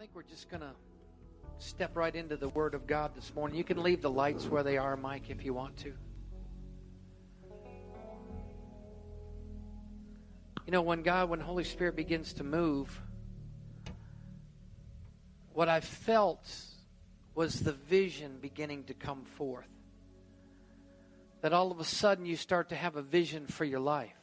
[0.00, 0.72] think we're just going to
[1.58, 3.58] step right into the Word of God this morning.
[3.58, 5.92] You can leave the lights where they are, Mike, if you want to.
[10.64, 12.98] You know, when God, when Holy Spirit begins to move,
[15.52, 16.50] what I felt
[17.34, 19.68] was the vision beginning to come forth.
[21.42, 24.16] That all of a sudden you start to have a vision for your life.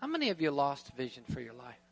[0.00, 1.83] How many of you lost vision for your life?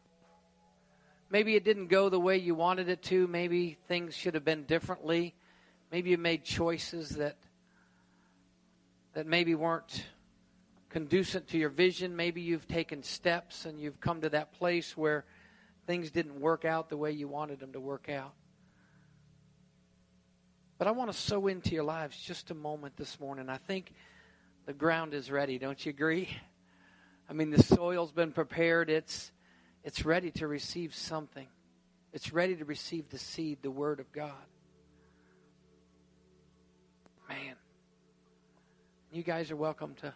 [1.32, 3.26] Maybe it didn't go the way you wanted it to.
[3.26, 5.34] Maybe things should have been differently.
[5.90, 7.38] Maybe you made choices that
[9.14, 10.04] that maybe weren't
[10.90, 12.14] conducive to your vision.
[12.14, 15.24] Maybe you've taken steps and you've come to that place where
[15.86, 18.34] things didn't work out the way you wanted them to work out.
[20.76, 23.48] But I want to sow into your lives just a moment this morning.
[23.48, 23.94] I think
[24.66, 26.28] the ground is ready, don't you agree?
[27.30, 28.90] I mean, the soil's been prepared.
[28.90, 29.32] It's
[29.84, 31.48] it's ready to receive something.
[32.12, 34.32] It's ready to receive the seed, the Word of God.
[37.28, 37.56] Man.
[39.10, 40.12] You guys are welcome to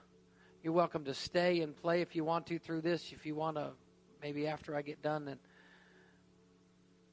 [0.62, 3.12] you're welcome to stay and play if you want to through this.
[3.12, 3.70] If you want to
[4.20, 5.38] maybe after I get done then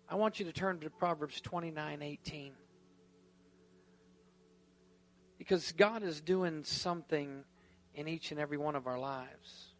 [0.09, 2.51] I want you to turn to Proverbs 29:18.
[5.37, 7.43] Because God is doing something
[7.95, 9.72] in each and every one of our lives.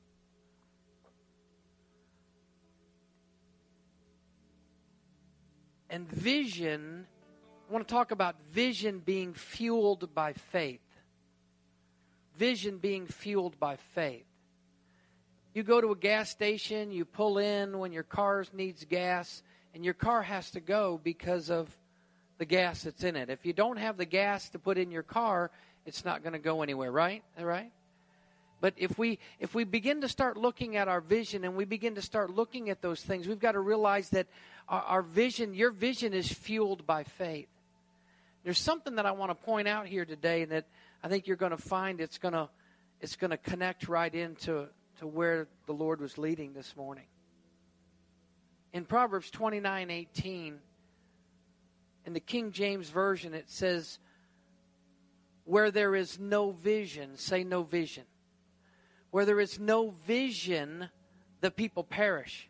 [5.94, 7.06] And vision,
[7.70, 10.82] I want to talk about vision being fueled by faith.
[12.36, 14.26] Vision being fueled by faith.
[15.54, 19.44] You go to a gas station, you pull in when your car needs gas,
[19.76, 21.70] and your car has to go because of
[22.40, 23.30] the gas that's in it.
[23.30, 25.52] If you don't have the gas to put in your car,
[25.86, 27.24] it's not going to go anywhere, right?
[27.40, 27.72] Right?
[28.64, 31.96] But if we if we begin to start looking at our vision and we begin
[31.96, 34.28] to start looking at those things, we've got to realize that
[34.70, 37.50] our, our vision, your vision is fueled by faith.
[38.46, 40.66] There's something that I want to point out here today that
[41.04, 42.48] I think you're going to find it's going to
[43.02, 44.70] it's going to connect right into
[45.00, 47.08] to where the Lord was leading this morning.
[48.72, 50.56] In Proverbs 29:18
[52.06, 54.00] in the King James version it says
[55.44, 58.06] where there is no vision, say no vision.
[59.14, 60.90] Where there is no vision,
[61.40, 62.50] the people perish.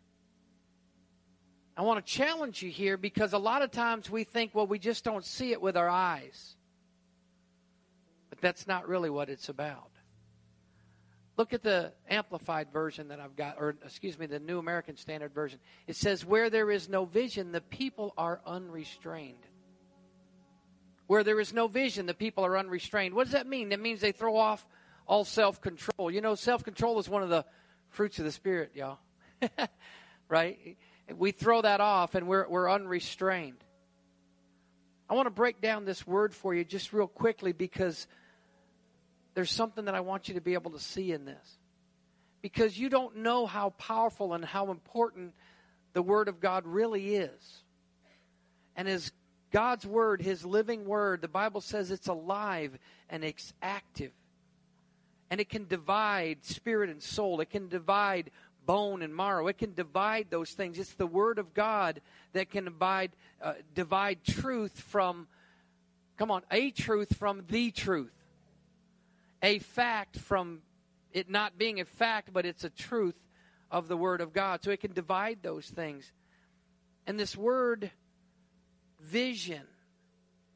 [1.76, 4.80] I want to challenge you here because a lot of times we think, well, we
[4.80, 6.56] just don't see it with our eyes.
[8.30, 9.90] But that's not really what it's about.
[11.36, 15.34] Look at the amplified version that I've got, or excuse me, the New American Standard
[15.34, 15.60] Version.
[15.86, 19.46] It says, Where there is no vision, the people are unrestrained.
[21.08, 23.16] Where there is no vision, the people are unrestrained.
[23.16, 23.68] What does that mean?
[23.68, 24.66] That means they throw off
[25.08, 26.12] all self control.
[26.12, 27.46] You know, self control is one of the
[27.90, 29.00] fruits of the Spirit, y'all.
[30.30, 30.78] right?
[31.16, 33.64] We throw that off and we're, we're unrestrained.
[35.10, 38.08] I want to break down this word for you just real quickly because
[39.34, 41.58] there's something that I want you to be able to see in this.
[42.42, 45.34] Because you don't know how powerful and how important
[45.94, 47.64] the Word of God really is.
[48.76, 49.12] And as
[49.52, 52.78] God's Word, His living Word, the Bible says it's alive
[53.10, 54.12] and it's active
[55.34, 57.42] and it can divide spirit and soul.
[57.42, 58.30] It can divide
[58.68, 59.48] bone and marrow.
[59.48, 60.78] It can divide those things.
[60.78, 62.02] It's the Word of God
[62.34, 65.28] that can divide, uh, divide truth from,
[66.20, 68.14] come on, a truth from the truth.
[69.42, 70.62] A fact from
[71.12, 73.18] it not being a fact, but it's a truth
[73.72, 74.64] of the Word of God.
[74.64, 76.12] So it can divide those things.
[77.08, 77.90] And this word,
[79.00, 79.64] vision,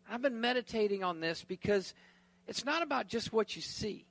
[0.08, 1.96] I've been meditating on this because
[2.48, 4.07] it's not about just what you see.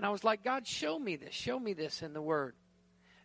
[0.00, 1.34] And I was like, God, show me this.
[1.34, 2.54] Show me this in the Word.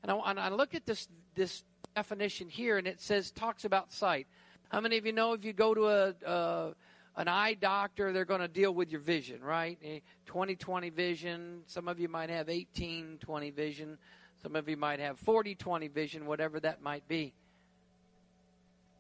[0.03, 1.63] And I, and I look at this this
[1.96, 4.28] definition here, and it says talks about sight.
[4.68, 6.74] How many of you know if you go to a
[7.16, 9.80] an eye doctor, they're going to deal with your vision, right?
[9.81, 11.62] Eh, 20/20 vision.
[11.66, 13.97] Some of you might have 18/20 vision.
[14.44, 17.34] Some of you might have 40/20 vision, whatever that might be.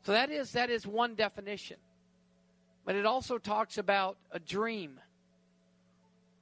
[0.03, 1.75] So that is that is one definition.
[2.85, 5.01] But it also talks about a dream.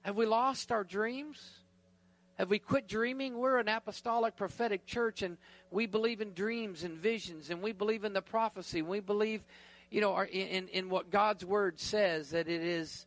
[0.04, 1.50] Have we lost our dreams?
[2.38, 3.38] Have we quit dreaming?
[3.38, 5.38] We're an apostolic prophetic church and
[5.72, 8.82] we believe in dreams and visions and we believe in the prophecy.
[8.82, 9.44] We believe,
[9.90, 13.06] you know, in, in what God's word says that it is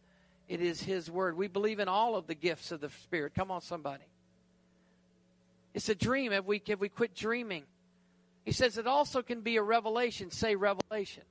[0.48, 1.36] it is his word.
[1.36, 3.34] We believe in all of the gifts of the Spirit.
[3.34, 4.04] Come on, somebody.
[5.74, 6.32] It's a dream.
[6.32, 7.64] Have we have we quit dreaming?
[8.44, 10.30] He says it also can be a revelation.
[10.30, 11.24] Say revelation.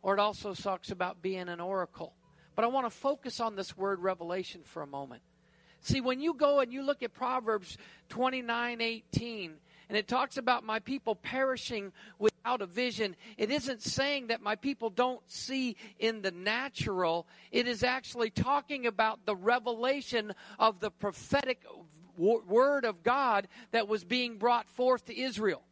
[0.00, 2.14] Or it also talks about being an oracle.
[2.54, 5.22] But I want to focus on this word revelation for a moment.
[5.82, 7.78] See, when you go and you look at Proverbs
[8.10, 9.54] 29 18,
[9.88, 14.56] and it talks about my people perishing without a vision, it isn't saying that my
[14.56, 17.26] people don't see in the natural.
[17.50, 21.64] It is actually talking about the revelation of the prophetic
[22.16, 25.62] word of God that was being brought forth to Israel.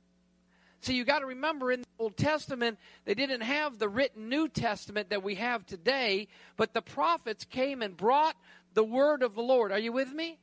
[0.80, 4.48] So you got to remember in the Old Testament, they didn't have the written New
[4.48, 8.36] Testament that we have today, but the prophets came and brought
[8.74, 9.72] the word of the Lord.
[9.72, 10.38] Are you with me?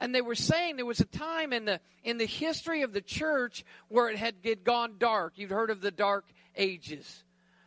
[0.00, 3.00] And they were saying there was a time in the in the history of the
[3.00, 5.34] church where it had, had gone dark.
[5.36, 7.22] You've heard of the dark ages.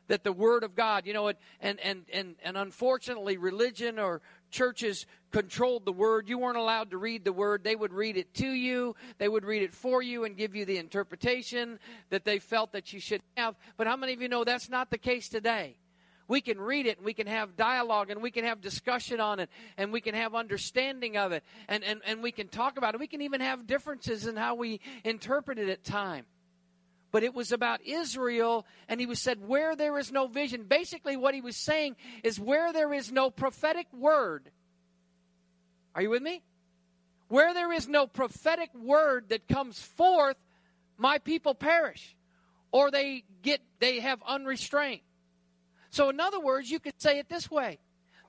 [0.07, 1.27] That the word of God, you know,
[1.61, 6.29] and and and and unfortunately religion or churches controlled the word.
[6.29, 7.63] You weren't allowed to read the word.
[7.63, 10.65] They would read it to you, they would read it for you and give you
[10.65, 11.79] the interpretation
[12.09, 13.55] that they felt that you should have.
[13.77, 15.77] But how many of you know that's not the case today?
[16.29, 19.39] We can read it and we can have dialogue and we can have discussion on
[19.39, 22.95] it and we can have understanding of it and, and, and we can talk about
[22.95, 22.99] it.
[22.99, 26.25] We can even have differences in how we interpret it at time
[27.17, 30.65] but it was about Israel, and he was said, Where there is no vision.
[30.65, 34.51] Basically, what he was saying is, Where there is no prophetic word.
[35.95, 36.43] Are you with me?
[37.27, 40.37] Where there is no prophetic word that comes forth,
[40.95, 42.15] my people perish,
[42.71, 45.01] or they get they have unrestraint.
[45.89, 47.79] So, in other words, you could say it this way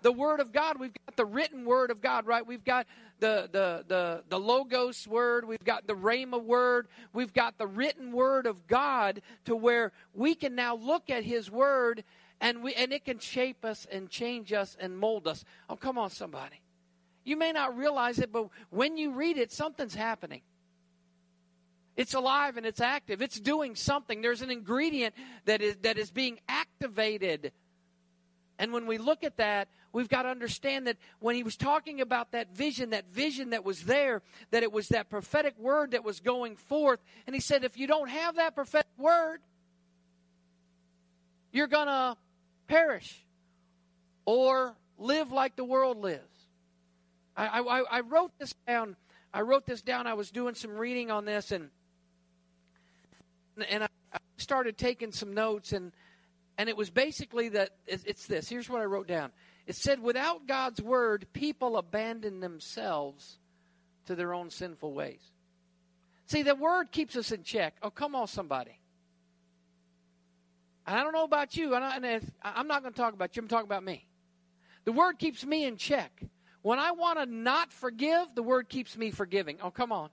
[0.00, 0.80] the Word of God.
[0.80, 2.46] We've got the written Word of God, right?
[2.46, 2.86] We've got
[3.18, 5.46] the, the, the, the Logos Word.
[5.46, 6.88] We've got the Rhema Word.
[7.12, 11.50] We've got the written Word of God to where we can now look at His
[11.50, 12.04] Word
[12.40, 15.44] and, we, and it can shape us and change us and mold us.
[15.68, 16.60] Oh, come on, somebody.
[17.24, 20.42] You may not realize it, but when you read it, something's happening.
[21.96, 23.20] It's alive and it's active.
[23.20, 24.22] It's doing something.
[24.22, 25.14] There's an ingredient
[25.46, 27.52] that is, that is being activated.
[28.58, 32.00] And when we look at that, we've got to understand that when he was talking
[32.00, 36.04] about that vision, that vision that was there, that it was that prophetic word that
[36.04, 37.00] was going forth.
[37.26, 39.40] And he said, if you don't have that prophetic word,
[41.52, 42.16] you're going to
[42.66, 43.24] perish
[44.24, 46.22] or live like the world lives.
[47.36, 48.96] I, I, I, wrote this down.
[49.32, 50.08] I wrote this down.
[50.08, 51.70] I was doing some reading on this, and
[53.68, 53.88] and I
[54.36, 55.92] started taking some notes, and
[56.58, 58.48] and it was basically that it's this.
[58.48, 59.30] Here's what I wrote down.
[59.68, 63.38] It said, without God's word, people abandon themselves
[64.06, 65.20] to their own sinful ways.
[66.26, 67.76] See, the word keeps us in check.
[67.80, 68.80] Oh, come on, somebody.
[70.84, 73.42] And I don't know about you, and, I, am not going to talk about you,
[73.42, 74.06] I'm talking about me.
[74.84, 76.22] The word keeps me in check.
[76.62, 79.58] When I want to not forgive, the word keeps me forgiving.
[79.62, 80.10] Oh, come on.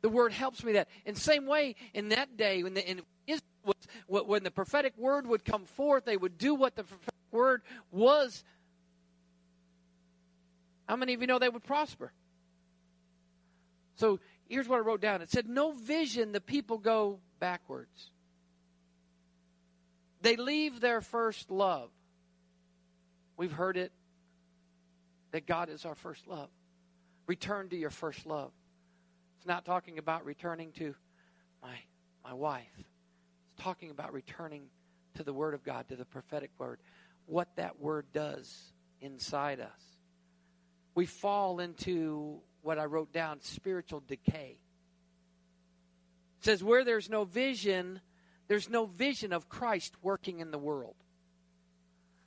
[0.00, 0.88] The word helps me that.
[1.04, 3.02] In same way, in that day, when the, in
[3.64, 3.76] was
[4.06, 8.44] when the prophetic word would come forth, they would do what the prophetic word was.
[10.88, 12.12] How many of you know they would prosper?
[13.96, 14.18] So
[14.48, 18.10] here's what I wrote down it said, No vision, the people go backwards.
[20.20, 21.90] They leave their first love.
[23.36, 23.92] We've heard it
[25.32, 26.48] that God is our first love.
[27.26, 28.52] Return to your first love.
[29.38, 30.94] It's not talking about returning to
[31.62, 31.74] my
[32.24, 32.91] my wife
[33.58, 34.62] talking about returning
[35.14, 36.78] to the Word of God, to the prophetic Word,
[37.26, 39.80] what that Word does inside us.
[40.94, 44.58] We fall into what I wrote down spiritual decay.
[46.40, 48.00] It says, where there's no vision,
[48.48, 50.96] there's no vision of Christ working in the world.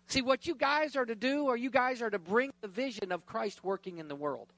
[0.08, 3.12] See, what you guys are to do, or you guys are to bring the vision
[3.12, 4.53] of Christ working in the world.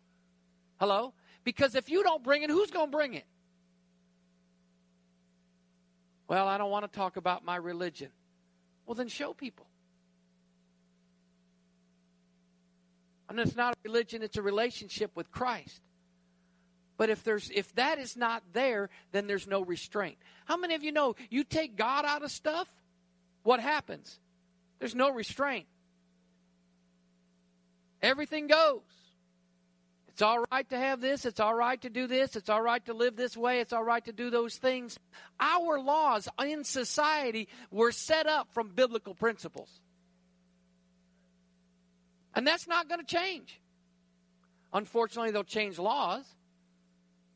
[0.79, 1.13] Hello?
[1.43, 3.25] Because if you don't bring it, who's going to bring it?
[6.27, 8.09] Well, I don't want to talk about my religion.
[8.85, 9.67] Well, then show people.
[13.29, 15.81] And it's not a religion, it's a relationship with Christ.
[16.97, 20.17] But if there's if that is not there, then there's no restraint.
[20.45, 22.67] How many of you know you take God out of stuff?
[23.43, 24.19] What happens?
[24.79, 25.67] There's no restraint.
[28.01, 28.81] Everything goes.
[30.17, 31.25] It's all right to have this.
[31.25, 32.35] It's all right to do this.
[32.35, 33.59] It's all right to live this way.
[33.59, 34.97] It's all right to do those things.
[35.39, 39.69] Our laws in society were set up from biblical principles.
[42.33, 43.61] And that's not going to change.
[44.73, 46.25] Unfortunately, they'll change laws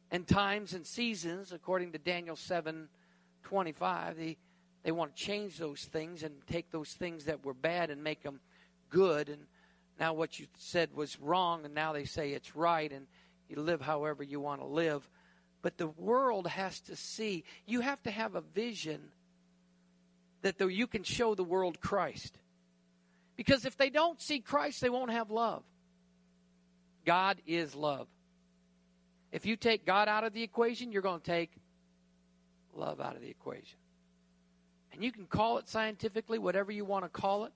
[0.10, 2.90] and times and seasons, according to Daniel 7
[3.44, 4.18] 25.
[4.18, 4.38] They,
[4.82, 8.24] they want to change those things and take those things that were bad and make
[8.24, 8.40] them
[8.90, 9.30] good.
[9.30, 9.46] And
[10.02, 13.06] now what you said was wrong, and now they say it's right, and
[13.48, 15.08] you live however you want to live.
[15.62, 19.00] But the world has to see, you have to have a vision
[20.42, 22.36] that though you can show the world Christ.
[23.38, 25.62] Because if they don't see Christ, they won't have love.
[27.06, 28.08] God is love.
[29.32, 31.52] If you take God out of the equation, you're going to take
[32.74, 33.78] love out of the equation.
[34.94, 37.52] And you can call it scientifically, whatever you want to call it.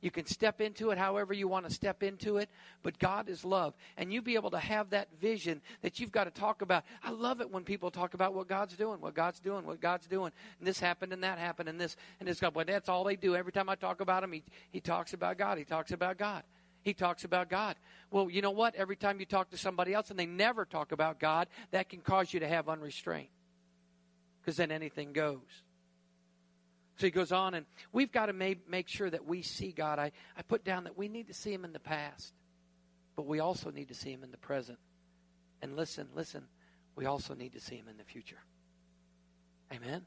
[0.00, 2.48] You can step into it however you want to step into it,
[2.82, 3.74] but God is love.
[3.98, 6.84] And you be able to have that vision that you've got to talk about.
[7.02, 10.06] I love it when people talk about what God's doing, what God's doing, what God's
[10.06, 10.32] doing.
[10.58, 12.40] And this happened and that happened and this and this.
[12.40, 12.54] God.
[12.54, 13.36] Well, that's all they do.
[13.36, 15.58] Every time I talk about him, he, he talks about God.
[15.58, 16.44] He talks about God.
[16.82, 17.76] He talks about God.
[18.10, 18.74] Well, you know what?
[18.74, 22.00] Every time you talk to somebody else and they never talk about God, that can
[22.00, 23.28] cause you to have unrestraint.
[24.40, 25.40] Because then anything goes.
[27.00, 27.64] So he goes on, and
[27.94, 29.98] we've got to make, make sure that we see God.
[29.98, 32.34] I, I put down that we need to see him in the past,
[33.16, 34.78] but we also need to see him in the present.
[35.62, 36.44] And listen, listen,
[36.96, 38.36] we also need to see him in the future.
[39.72, 40.04] Amen?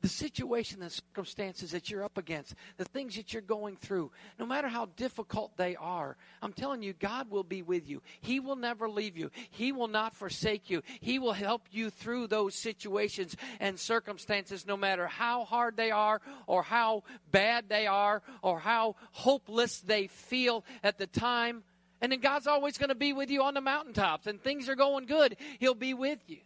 [0.00, 4.46] The situation and circumstances that you're up against, the things that you're going through, no
[4.46, 8.02] matter how difficult they are, I'm telling you, God will be with you.
[8.20, 9.30] He will never leave you.
[9.50, 10.82] He will not forsake you.
[11.00, 16.20] He will help you through those situations and circumstances, no matter how hard they are,
[16.46, 21.64] or how bad they are, or how hopeless they feel at the time.
[22.00, 24.76] And then God's always going to be with you on the mountaintops, and things are
[24.76, 25.36] going good.
[25.58, 26.38] He'll be with you.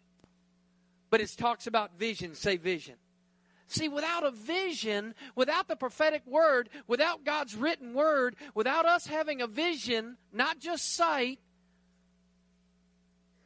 [1.11, 2.33] But it talks about vision.
[2.33, 2.95] Say vision.
[3.73, 9.41] See, without a vision, without the prophetic word, without God's written word, without us having
[9.41, 11.39] a vision, not just sight,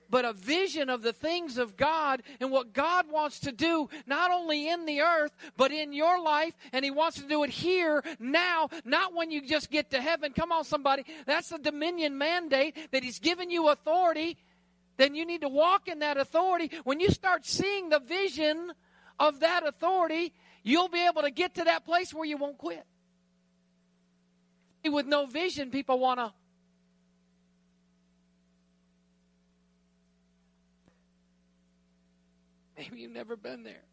[0.09, 4.29] but a vision of the things of God and what God wants to do, not
[4.29, 6.53] only in the earth, but in your life.
[6.73, 10.33] And He wants to do it here, now, not when you just get to heaven.
[10.33, 11.05] Come on, somebody.
[11.25, 14.35] That's the dominion mandate that He's given you authority.
[14.97, 16.71] Then you need to walk in that authority.
[16.83, 18.73] When you start seeing the vision,
[19.19, 20.33] of that authority,
[20.63, 22.85] you'll be able to get to that place where you won't quit.
[24.85, 26.33] With no vision, people want to.
[32.77, 33.83] Maybe you've never been there.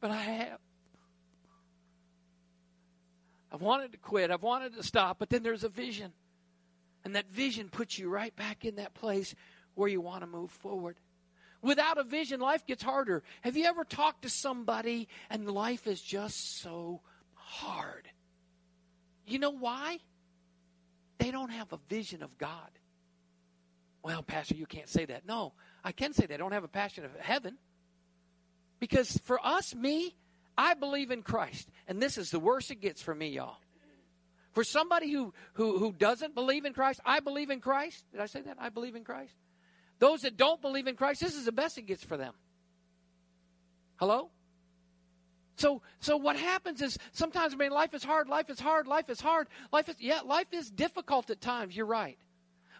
[0.00, 0.58] But I have.
[3.52, 4.30] I've wanted to quit.
[4.30, 6.12] I've wanted to stop, but then there's a vision.
[7.04, 9.34] And that vision puts you right back in that place
[9.74, 10.96] where you want to move forward.
[11.66, 13.24] Without a vision, life gets harder.
[13.40, 17.00] Have you ever talked to somebody and life is just so
[17.34, 18.08] hard?
[19.26, 19.98] You know why?
[21.18, 22.70] They don't have a vision of God.
[24.04, 25.26] Well, Pastor, you can't say that.
[25.26, 26.28] No, I can say.
[26.32, 27.58] I don't have a passion of heaven.
[28.78, 30.14] Because for us, me,
[30.56, 31.68] I believe in Christ.
[31.88, 33.56] And this is the worst it gets for me, y'all.
[34.52, 38.04] For somebody who, who, who doesn't believe in Christ, I believe in Christ.
[38.12, 38.56] Did I say that?
[38.60, 39.34] I believe in Christ.
[39.98, 42.34] Those that don't believe in Christ, this is the best it gets for them.
[43.96, 44.30] Hello?
[45.56, 49.08] So, so what happens is sometimes, I mean, life is hard, life is hard, life
[49.08, 49.48] is hard.
[49.72, 52.18] Life is, yeah, life is difficult at times, you're right.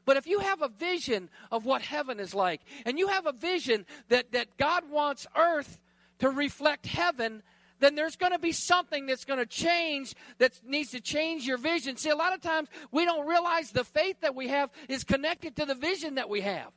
[0.04, 3.32] But if you have a vision of what heaven is like, and you have a
[3.32, 5.78] vision that, that God wants earth
[6.18, 7.42] to reflect heaven,
[7.80, 11.58] then there's going to be something that's going to change that needs to change your
[11.58, 11.96] vision.
[11.96, 15.56] See, a lot of times we don't realize the faith that we have is connected
[15.56, 16.73] to the vision that we have.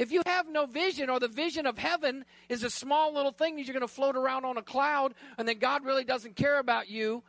[0.00, 3.56] If you have no vision, or the vision of heaven is a small little thing
[3.56, 6.58] that you're going to float around on a cloud and that God really doesn't care
[6.58, 7.22] about you,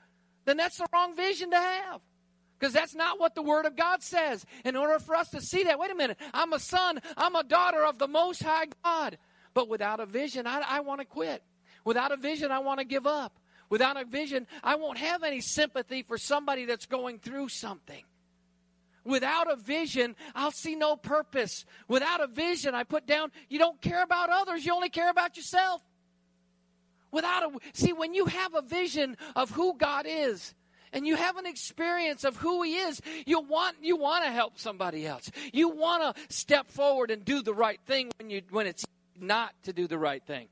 [0.45, 1.99] then that's the wrong vision to have.
[2.57, 4.45] Because that's not what the Word of God says.
[4.63, 7.43] In order for us to see that, wait a minute, I'm a son, I'm a
[7.43, 9.17] daughter of the Most High God.
[9.53, 11.43] But without a vision, I, I want to quit.
[11.83, 13.37] Without a vision, I want to give up.
[13.69, 18.05] Without a vision, I won't have any sympathy for somebody that's going through something.
[19.03, 21.65] Without a vision, I'll see no purpose.
[21.87, 25.37] Without a vision, I put down, you don't care about others, you only care about
[25.37, 25.81] yourself.
[27.11, 30.53] Without a, see, when you have a vision of who God is,
[30.93, 34.59] and you have an experience of who he is you want you want to help
[34.59, 35.31] somebody else.
[35.53, 38.83] You want to step forward and do the right thing when you when it's
[39.17, 40.49] not to do the right thing.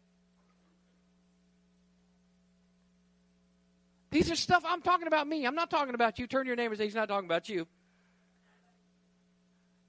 [4.11, 5.45] These are stuff i'm talking about me.
[5.45, 6.25] I'm not talking about you.
[6.25, 7.67] Turn your neighbor and say he's not talking about you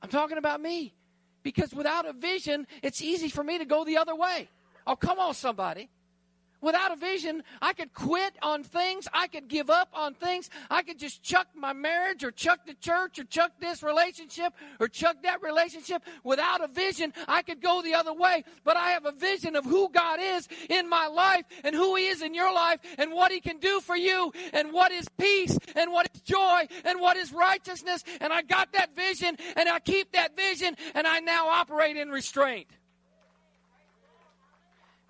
[0.02, 0.95] I'm talking about me.
[1.42, 4.49] Because without a vision, it's easy for me to go the other way.
[4.87, 5.88] Oh, come on, somebody.
[6.60, 9.08] Without a vision, I could quit on things.
[9.12, 10.50] I could give up on things.
[10.70, 14.88] I could just chuck my marriage or chuck the church or chuck this relationship or
[14.88, 16.02] chuck that relationship.
[16.22, 18.44] Without a vision, I could go the other way.
[18.64, 22.06] But I have a vision of who God is in my life and who He
[22.06, 25.58] is in your life and what He can do for you and what is peace
[25.74, 28.04] and what is joy and what is righteousness.
[28.20, 32.10] And I got that vision and I keep that vision and I now operate in
[32.10, 32.66] restraint.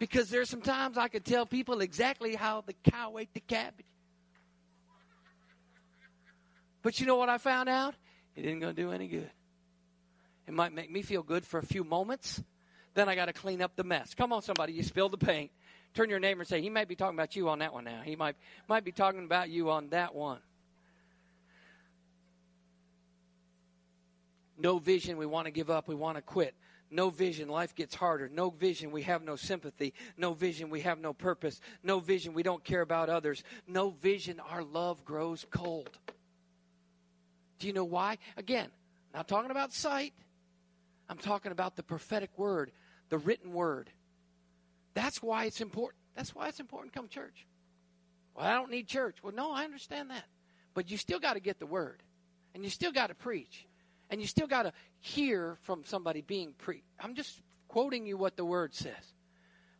[0.00, 3.84] Because there's some times I could tell people exactly how the cow ate the cabbage.
[6.82, 7.94] But you know what I found out?
[8.34, 9.30] It isn't going to do any good.
[10.48, 12.42] It might make me feel good for a few moments.
[12.94, 14.14] Then I got to clean up the mess.
[14.14, 15.50] Come on, somebody, you spilled the paint.
[15.92, 18.00] Turn your neighbor and say, he might be talking about you on that one now.
[18.02, 18.36] He might,
[18.68, 20.40] might be talking about you on that one.
[24.56, 26.54] No vision, we want to give up, we want to quit.
[26.90, 28.28] No vision, life gets harder.
[28.28, 29.94] No vision, we have no sympathy.
[30.16, 31.60] No vision, we have no purpose.
[31.84, 33.44] No vision, we don't care about others.
[33.68, 35.90] No vision, our love grows cold.
[37.60, 38.18] Do you know why?
[38.36, 38.68] Again,
[39.14, 40.14] not talking about sight.
[41.08, 42.72] I'm talking about the prophetic word,
[43.08, 43.90] the written word.
[44.94, 46.02] That's why it's important.
[46.16, 47.46] That's why it's important to come church.
[48.34, 49.18] Well, I don't need church.
[49.22, 50.24] Well, no, I understand that.
[50.74, 52.02] But you still got to get the word.
[52.54, 53.66] And you still got to preach.
[54.10, 56.84] And you still got to hear from somebody being preached.
[57.00, 59.14] I'm just quoting you what the word says.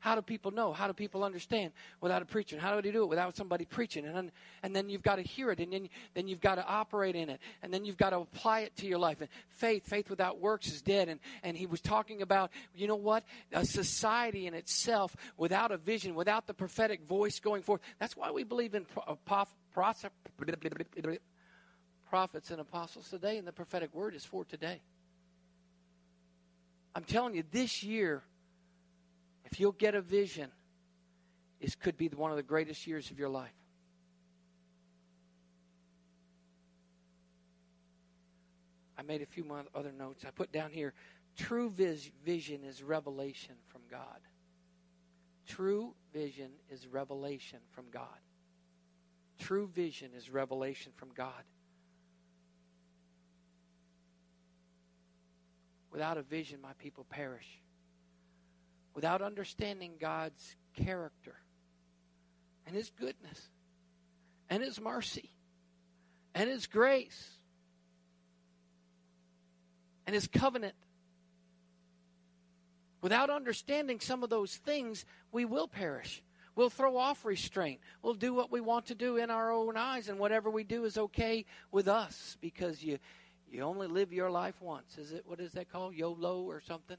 [0.01, 0.73] How do people know?
[0.73, 2.59] How do people understand without a preacher?
[2.59, 4.07] How do they do it without somebody preaching?
[4.07, 4.33] And then,
[4.63, 7.29] and then you've got to hear it, and then, then you've got to operate in
[7.29, 9.21] it, and then you've got to apply it to your life.
[9.21, 11.11] And faith, faith without works is dead.
[11.11, 13.25] And, and he was talking about, you know what?
[13.53, 17.83] A society in itself without a vision, without the prophetic voice going forth.
[17.99, 19.17] That's why we believe in uh,
[22.11, 24.81] prophets and apostles today, and the prophetic word is for today.
[26.93, 28.25] I'm telling you, this year,
[29.45, 30.51] if you'll get a vision,
[31.61, 33.55] this could be one of the greatest years of your life.
[38.99, 40.25] I made a few other notes.
[40.27, 40.93] I put down here
[41.37, 44.19] true vis- vision is revelation from God.
[45.47, 48.19] True vision is revelation from God.
[49.39, 51.45] True vision is revelation from God.
[56.01, 57.61] Without a vision, my people perish.
[58.95, 61.37] Without understanding God's character
[62.67, 63.51] and His goodness
[64.49, 65.29] and His mercy
[66.35, 67.29] and His grace
[70.07, 70.75] and His covenant,
[73.03, 76.23] without understanding some of those things, we will perish.
[76.55, 77.81] We'll throw off restraint.
[78.03, 80.87] We'll do what we want to do in our own eyes, and whatever we do
[80.87, 82.99] is okay with us because you
[83.51, 84.97] you only live your life once.
[84.97, 85.95] Is it what is that called?
[85.95, 86.97] YOLO or something?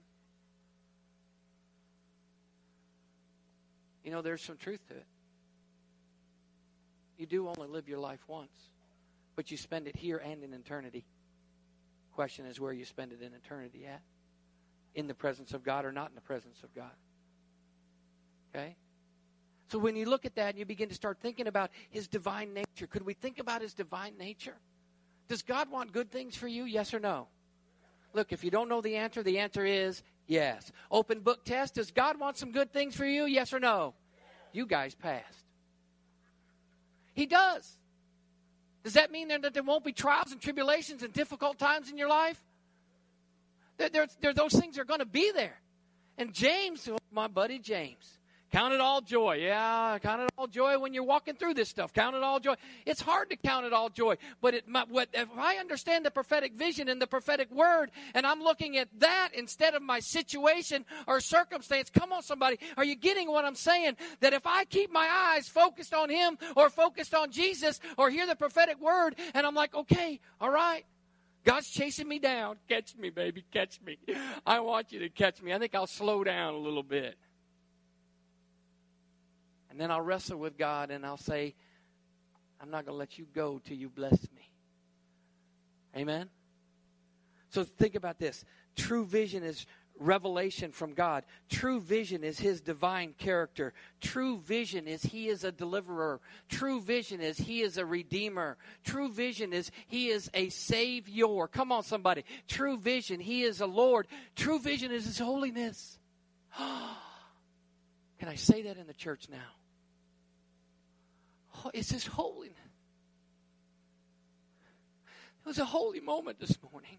[4.03, 5.05] You know, there's some truth to it.
[7.17, 8.51] You do only live your life once,
[9.35, 11.05] but you spend it here and in eternity.
[12.13, 14.01] Question is where you spend it in eternity at?
[14.95, 16.91] In the presence of God or not in the presence of God?
[18.53, 18.75] Okay?
[19.71, 22.53] So when you look at that and you begin to start thinking about his divine
[22.53, 24.57] nature, could we think about his divine nature?
[25.27, 26.65] Does God want good things for you?
[26.65, 27.27] Yes or no?
[28.13, 30.71] Look, if you don't know the answer, the answer is yes.
[30.89, 31.75] Open book test.
[31.75, 33.25] Does God want some good things for you?
[33.25, 33.93] Yes or no?
[34.51, 35.45] You guys passed.
[37.13, 37.77] He does.
[38.84, 42.10] Does that mean that there won't be trials and tribulations and difficult times in your
[42.10, 42.41] life?
[43.77, 45.60] There, there, there those things are going to be there.
[46.17, 48.17] And James, my buddy James,
[48.51, 49.35] Count it all joy.
[49.35, 51.93] Yeah, count it all joy when you're walking through this stuff.
[51.93, 52.55] Count it all joy.
[52.85, 56.53] It's hard to count it all joy, but it, what, if I understand the prophetic
[56.55, 61.21] vision and the prophetic word, and I'm looking at that instead of my situation or
[61.21, 63.95] circumstance, come on, somebody, are you getting what I'm saying?
[64.19, 68.27] That if I keep my eyes focused on Him or focused on Jesus or hear
[68.27, 70.83] the prophetic word, and I'm like, okay, all right,
[71.45, 72.57] God's chasing me down.
[72.67, 73.97] Catch me, baby, catch me.
[74.45, 75.53] I want you to catch me.
[75.53, 77.15] I think I'll slow down a little bit.
[79.71, 81.55] And then I'll wrestle with God and I'll say,
[82.62, 84.51] I'm not going to let you go till you bless me.
[85.95, 86.29] Amen?
[87.49, 88.45] So think about this.
[88.75, 89.65] True vision is
[89.97, 91.23] revelation from God.
[91.49, 93.73] True vision is His divine character.
[94.01, 96.19] True vision is He is a deliverer.
[96.49, 98.57] True vision is He is a redeemer.
[98.84, 101.47] True vision is He is a savior.
[101.47, 102.23] Come on, somebody.
[102.47, 104.07] True vision, He is a Lord.
[104.36, 105.97] True vision is His holiness.
[106.57, 109.61] Can I say that in the church now?
[111.74, 112.58] It's His holiness.
[115.43, 116.97] It was a holy moment this morning.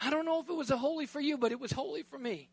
[0.00, 2.18] I don't know if it was a holy for you, but it was holy for
[2.18, 2.48] me.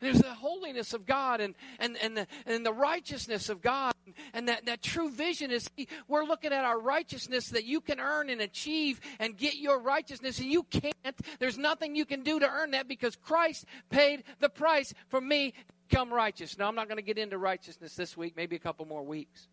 [0.00, 3.94] There's the holiness of God and, and, and, the, and the righteousness of God.
[4.34, 5.68] And that, that true vision is
[6.06, 10.38] we're looking at our righteousness that you can earn and achieve and get your righteousness,
[10.38, 10.94] and you can't.
[11.38, 15.54] There's nothing you can do to earn that because Christ paid the price for me
[15.88, 16.58] become righteous.
[16.58, 19.48] Now, I'm not going to get into righteousness this week, maybe a couple more weeks.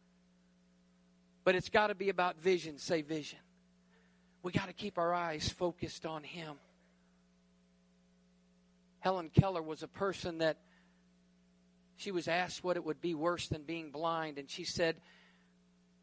[1.44, 2.78] But it's got to be about vision.
[2.78, 3.40] Say vision.
[4.42, 6.56] We got to keep our eyes focused on Him.
[9.00, 10.58] Helen Keller was a person that
[11.98, 14.96] she was asked what it would be worse than being blind, and she said,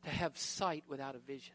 [0.05, 1.55] to have sight without a vision.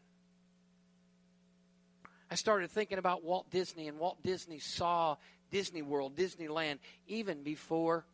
[2.30, 5.16] I started thinking about Walt Disney, and Walt Disney saw
[5.50, 8.04] Disney World, Disneyland, even before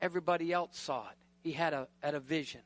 [0.00, 1.16] everybody else saw it.
[1.42, 2.60] He had a, had a vision.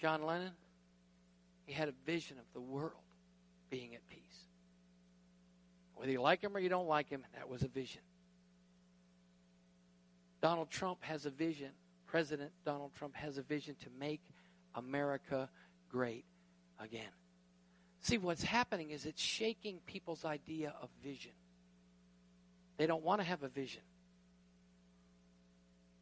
[0.00, 0.52] John Lennon,
[1.66, 2.92] he had a vision of the world
[3.70, 4.18] being at peace.
[5.94, 8.02] Whether you like him or you don't like him, that was a vision.
[10.40, 11.70] Donald Trump has a vision.
[12.06, 14.22] President Donald Trump has a vision to make
[14.76, 15.50] America
[15.90, 16.24] great
[16.78, 17.10] again.
[18.00, 21.32] See, what's happening is it's shaking people's idea of vision.
[22.78, 23.82] They don't want to have a vision.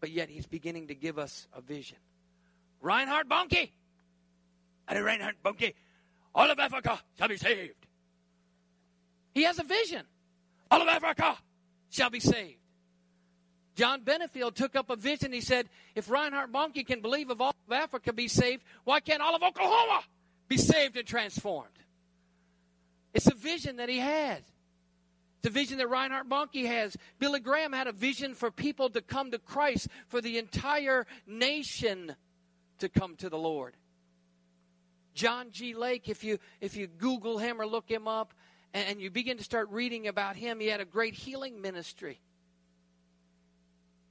[0.00, 1.96] But yet he's beginning to give us a vision.
[2.80, 3.70] Reinhard Bonnke!
[4.86, 5.74] And Reinhard Bonnke,
[6.34, 7.86] all of Africa shall be saved.
[9.34, 10.04] He has a vision.
[10.70, 11.36] All of Africa
[11.90, 12.60] shall be saved.
[13.74, 15.32] John Benefiel took up a vision.
[15.32, 19.20] He said, if Reinhard Bonnke can believe of all of Africa be saved, why can't
[19.20, 20.02] all of Oklahoma
[20.48, 21.68] be saved and transformed?
[23.12, 24.42] It's a vision that he has.
[25.44, 26.96] A vision that Reinhard Bonnke has.
[27.20, 32.16] Billy Graham had a vision for people to come to Christ, for the entire nation
[32.80, 33.76] to come to the Lord.
[35.14, 35.74] John G.
[35.74, 38.34] Lake, if you if you Google him or look him up
[38.74, 42.20] and you begin to start reading about him, he had a great healing ministry.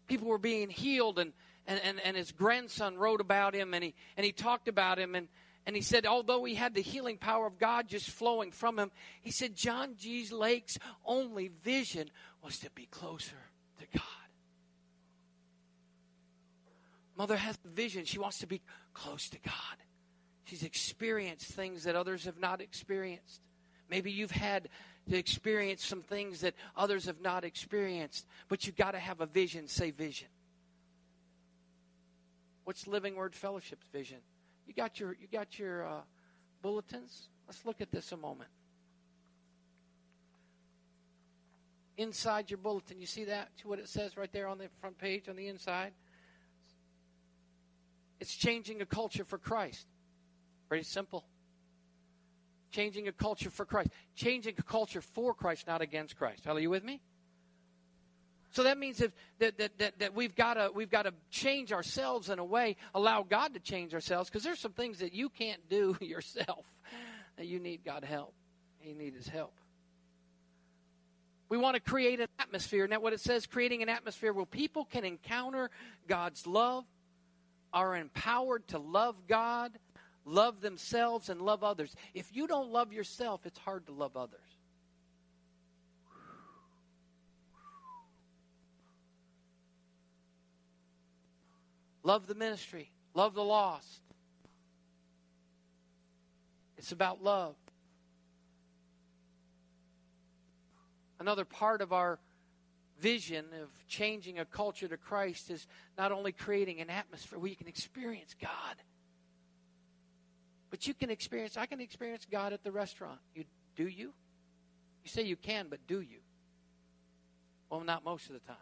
[0.08, 1.34] People were being healed and
[1.68, 5.16] and, and, and his grandson wrote about him and he and he talked about him
[5.16, 5.28] and
[5.66, 8.92] and he said, although he had the healing power of God just flowing from him,
[9.22, 10.28] he said John G.
[10.30, 12.10] Lake's only vision
[12.44, 13.38] was to be closer
[13.80, 14.04] to God.
[17.18, 18.06] Mother has a vision.
[18.06, 18.62] She wants to be
[18.94, 19.54] close to God.
[20.44, 23.42] She's experienced things that others have not experienced.
[23.90, 24.70] Maybe you've had
[25.10, 29.26] to experience some things that others have not experienced, but you've got to have a
[29.26, 29.68] vision.
[29.68, 30.28] Say vision.
[32.66, 34.18] What's Living Word Fellowship's vision?
[34.68, 36.02] You got your you got your uh,
[36.62, 37.30] bulletins.
[37.48, 38.50] Let's look at this a moment.
[41.98, 43.50] Inside your bulletin, you see that?
[43.56, 45.94] See what it says right there on the front page on the inside?
[48.20, 49.88] It's changing a culture for Christ.
[50.68, 51.26] Pretty simple.
[52.72, 53.92] Changing a culture for Christ.
[54.16, 56.48] Changing a culture for Christ, not against Christ.
[56.48, 57.02] Are you with me?
[58.56, 62.40] So that means if, that, that, that, that we've got we've to change ourselves in
[62.40, 65.98] a way, allow God to change ourselves, because there's some things that you can't do
[66.02, 66.66] yourself
[67.36, 68.34] that you need God help.
[68.82, 69.54] You need His help.
[71.50, 72.88] We want to create an atmosphere.
[72.88, 75.70] Now, what it says, creating an atmosphere where people can encounter
[76.08, 76.86] God's love,
[77.74, 79.78] are empowered to love God,
[80.24, 81.94] love themselves, and love others.
[82.14, 84.40] If you don't love yourself, it's hard to love others.
[92.06, 92.92] Love the ministry.
[93.16, 94.02] Love the lost.
[96.78, 97.56] It's about love.
[101.20, 102.20] Another part of our
[103.00, 105.66] vision of changing a culture to Christ is
[105.98, 108.76] not only creating an atmosphere where you can experience God,
[110.70, 113.20] but you can experience, I can experience God at the restaurant.
[113.34, 114.14] You do you?
[115.04, 116.20] You say you can, but do you?
[117.72, 118.58] Well, not most of the time.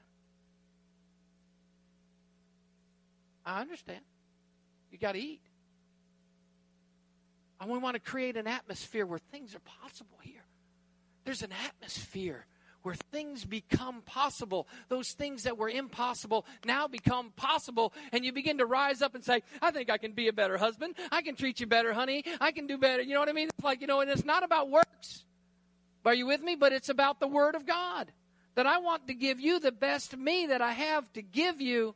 [3.45, 4.01] I understand.
[4.91, 5.41] You got to eat.
[7.60, 10.43] And we want to create an atmosphere where things are possible here.
[11.23, 12.45] There's an atmosphere
[12.84, 14.67] where things become possible.
[14.89, 17.93] Those things that were impossible now become possible.
[18.12, 20.58] And you begin to rise up and say, I think I can be a better
[20.58, 20.95] husband.
[21.12, 22.25] I can treat you better, honey.
[22.41, 23.01] I can do better.
[23.01, 23.47] You know what I mean?
[23.47, 25.23] It's like, you know, and it's not about works.
[26.06, 26.56] Are you with me?
[26.56, 28.12] But it's about the Word of God.
[28.56, 31.95] That I want to give you the best me that I have to give you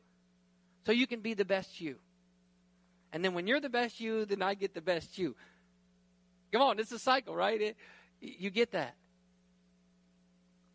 [0.88, 1.97] so you can be the best you.
[3.12, 5.36] And then when you're the best you, then I get the best you.
[6.54, 7.62] Come on, it's a cycle, right?
[7.62, 7.78] It,
[8.21, 8.95] you get that.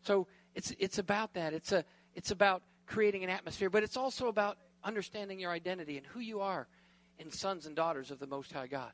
[0.03, 1.53] So it's it's about that.
[1.53, 6.05] It's a it's about creating an atmosphere, but it's also about understanding your identity and
[6.05, 6.67] who you are
[7.17, 8.91] in sons and daughters of the Most High God.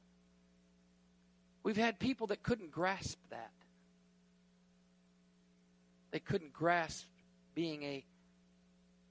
[1.63, 3.51] We've had people that couldn't grasp that.
[6.11, 7.07] They couldn't grasp
[7.55, 8.05] being a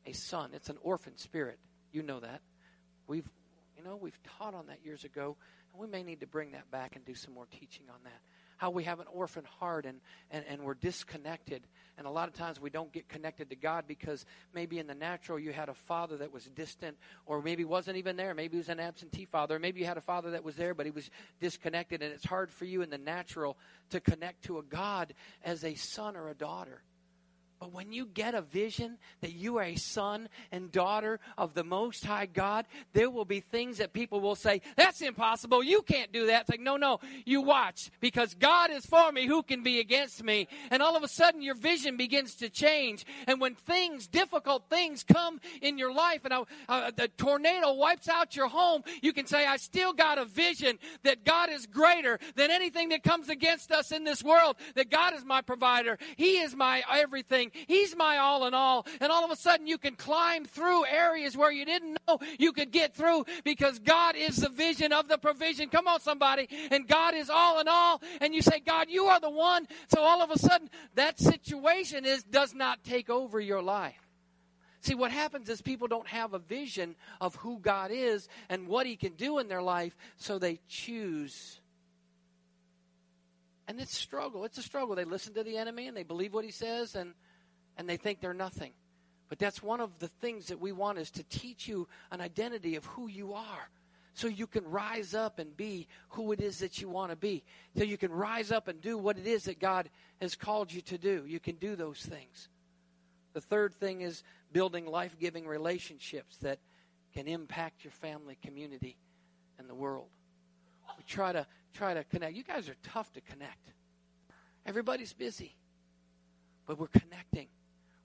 [0.06, 0.52] a son.
[0.54, 1.58] It's an orphan spirit.
[1.92, 2.40] You know that.
[3.06, 3.28] We've,
[3.76, 5.36] you know, we've taught on that years ago,
[5.72, 8.20] and we may need to bring that back and do some more teaching on that.
[8.58, 10.00] How we have an orphan heart and,
[10.32, 11.62] and, and we're disconnected.
[11.96, 14.96] And a lot of times we don't get connected to God because maybe in the
[14.96, 18.34] natural you had a father that was distant, or maybe wasn't even there.
[18.34, 19.60] Maybe he was an absentee father.
[19.60, 21.08] Maybe you had a father that was there, but he was
[21.40, 22.02] disconnected.
[22.02, 23.56] And it's hard for you in the natural
[23.90, 26.82] to connect to a God as a son or a daughter.
[27.58, 31.64] But when you get a vision that you are a son and daughter of the
[31.64, 35.62] Most High God, there will be things that people will say, That's impossible.
[35.64, 36.42] You can't do that.
[36.42, 37.90] It's like, No, no, you watch.
[38.00, 39.26] Because God is for me.
[39.26, 40.46] Who can be against me?
[40.70, 43.04] And all of a sudden, your vision begins to change.
[43.26, 48.08] And when things, difficult things, come in your life and a, a, a tornado wipes
[48.08, 52.20] out your home, you can say, I still got a vision that God is greater
[52.36, 55.98] than anything that comes against us in this world, that God is my provider.
[56.16, 57.47] He is my everything.
[57.52, 58.86] He's my all in all.
[59.00, 62.52] And all of a sudden, you can climb through areas where you didn't know you
[62.52, 65.68] could get through because God is the vision of the provision.
[65.68, 66.48] Come on, somebody.
[66.70, 68.02] And God is all in all.
[68.20, 69.66] And you say, God, you are the one.
[69.94, 74.08] So all of a sudden, that situation is does not take over your life.
[74.80, 78.86] See, what happens is people don't have a vision of who God is and what
[78.86, 81.60] He can do in their life, so they choose.
[83.66, 84.44] And it's struggle.
[84.44, 84.94] It's a struggle.
[84.94, 87.12] They listen to the enemy and they believe what he says, and
[87.78, 88.72] and they think they're nothing.
[89.28, 92.76] But that's one of the things that we want is to teach you an identity
[92.76, 93.70] of who you are.
[94.14, 97.44] So you can rise up and be who it is that you want to be.
[97.76, 99.88] So you can rise up and do what it is that God
[100.20, 101.24] has called you to do.
[101.26, 102.48] You can do those things.
[103.34, 106.58] The third thing is building life giving relationships that
[107.14, 108.96] can impact your family, community,
[109.58, 110.08] and the world.
[110.96, 112.34] We try to try to connect.
[112.34, 113.72] You guys are tough to connect.
[114.66, 115.54] Everybody's busy.
[116.66, 117.46] But we're connecting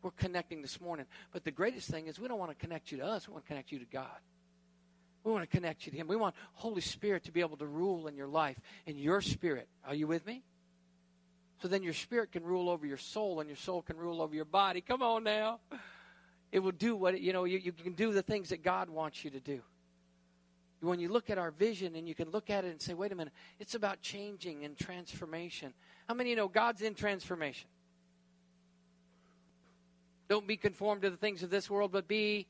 [0.03, 1.07] we're connecting this morning.
[1.31, 3.45] But the greatest thing is we don't want to connect you to us, we want
[3.45, 4.19] to connect you to God.
[5.23, 6.07] We want to connect you to Him.
[6.07, 9.69] We want Holy Spirit to be able to rule in your life, in your spirit.
[9.87, 10.43] Are you with me?
[11.61, 14.35] So then your spirit can rule over your soul, and your soul can rule over
[14.35, 14.81] your body.
[14.81, 15.61] Come on now.
[16.51, 18.89] It will do what, it, you know, you, you can do the things that God
[18.89, 19.61] wants you to do.
[20.81, 23.13] When you look at our vision and you can look at it and say, wait
[23.13, 25.73] a minute, it's about changing and transformation.
[26.09, 27.69] How many you know God's in transformation?
[30.29, 32.47] Don't be conformed to the things of this world, but be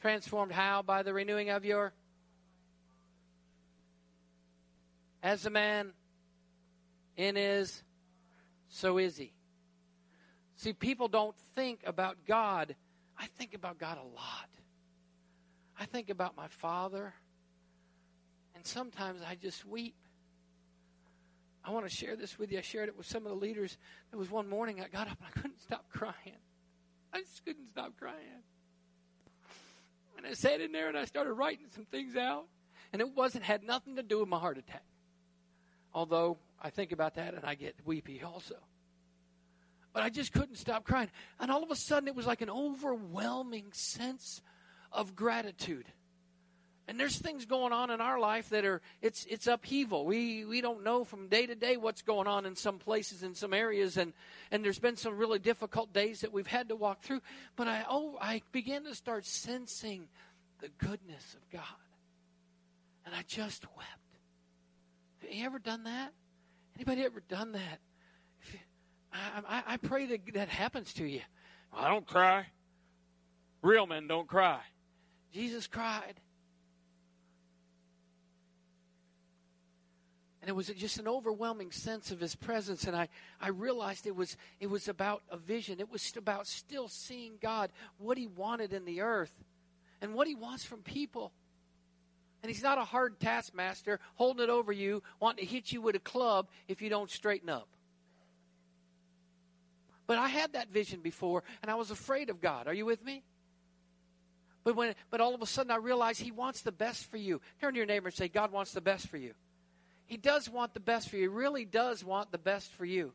[0.00, 0.82] transformed how?
[0.82, 1.92] By the renewing of your.
[5.22, 5.92] As a man
[7.16, 7.82] in is,
[8.68, 9.32] so is he.
[10.56, 12.74] See, people don't think about God.
[13.18, 14.48] I think about God a lot.
[15.78, 17.14] I think about my father,
[18.54, 19.94] and sometimes I just weep.
[21.64, 22.58] I want to share this with you.
[22.58, 23.78] I shared it with some of the leaders.
[24.10, 26.36] There was one morning I got up and I couldn't stop crying.
[27.12, 28.16] I just couldn't stop crying.
[30.16, 32.44] And I sat in there and I started writing some things out.
[32.92, 34.84] And it wasn't had nothing to do with my heart attack.
[35.94, 38.56] Although I think about that and I get weepy also.
[39.92, 41.10] But I just couldn't stop crying.
[41.38, 44.42] And all of a sudden it was like an overwhelming sense
[44.92, 45.86] of gratitude.
[46.90, 50.04] And there's things going on in our life that are it's it's upheaval.
[50.04, 53.36] We we don't know from day to day what's going on in some places in
[53.36, 54.12] some areas and
[54.50, 57.20] and there's been some really difficult days that we've had to walk through,
[57.54, 60.08] but I oh I began to start sensing
[60.58, 61.62] the goodness of God.
[63.06, 64.18] And I just wept.
[65.22, 66.12] Have you ever done that?
[66.74, 67.78] Anybody ever done that?
[68.52, 68.58] You,
[69.12, 71.20] I, I, I pray that that happens to you.
[71.72, 72.46] I don't cry.
[73.62, 74.58] Real men don't cry.
[75.32, 76.20] Jesus cried.
[80.40, 82.84] And it was just an overwhelming sense of his presence.
[82.84, 83.08] And I,
[83.40, 85.80] I realized it was it was about a vision.
[85.80, 89.32] It was about still seeing god what he wanted in the earth
[90.00, 91.32] and what he wants from people.
[92.42, 95.94] And he's not a hard taskmaster holding it over you wanting to hit you with
[95.94, 97.68] a club if you don't straighten up.
[100.06, 102.66] But i had that vision before and i was afraid of god.
[102.66, 103.24] Are you with me?
[104.64, 107.42] But when but all of a sudden i realized he wants the best for you.
[107.60, 109.34] Turn to your neighbor and say god wants the best for you
[110.10, 111.22] he does want the best for you.
[111.22, 113.12] He really does want the best for you.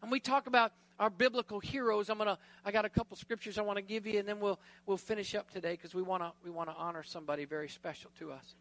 [0.00, 2.08] And we talk about our biblical heroes.
[2.08, 4.58] I'm gonna I got a couple scriptures I want to give you, and then we'll
[4.86, 8.54] we'll finish up today because we wanna we wanna honor somebody very special to us.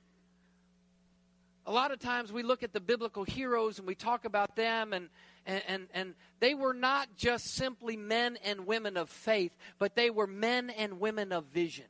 [1.66, 4.92] A lot of times we look at the biblical heroes and we talk about them
[4.92, 5.08] and
[5.46, 10.10] and, and, and they were not just simply men and women of faith, but they
[10.10, 11.86] were men and women of vision.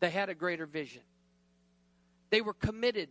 [0.00, 1.02] They had a greater vision.
[2.30, 3.10] They were committed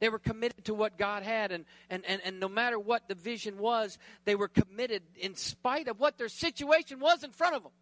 [0.00, 3.14] they were committed to what God had, and, and, and, and no matter what the
[3.14, 7.62] vision was, they were committed in spite of what their situation was in front of
[7.62, 7.72] them.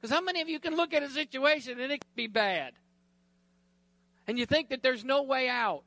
[0.00, 2.74] Because how many of you can look at a situation and it can be bad?
[4.26, 5.82] And you think that there's no way out.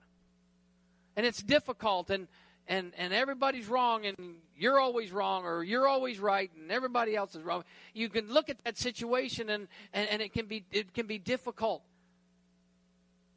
[1.16, 2.28] And it's difficult, and,
[2.68, 4.18] and, and everybody's wrong, and
[4.58, 7.64] you're always wrong, or you're always right, and everybody else is wrong.
[7.94, 11.20] You can look at that situation, and, and, and it, can be, it can be
[11.20, 11.84] difficult.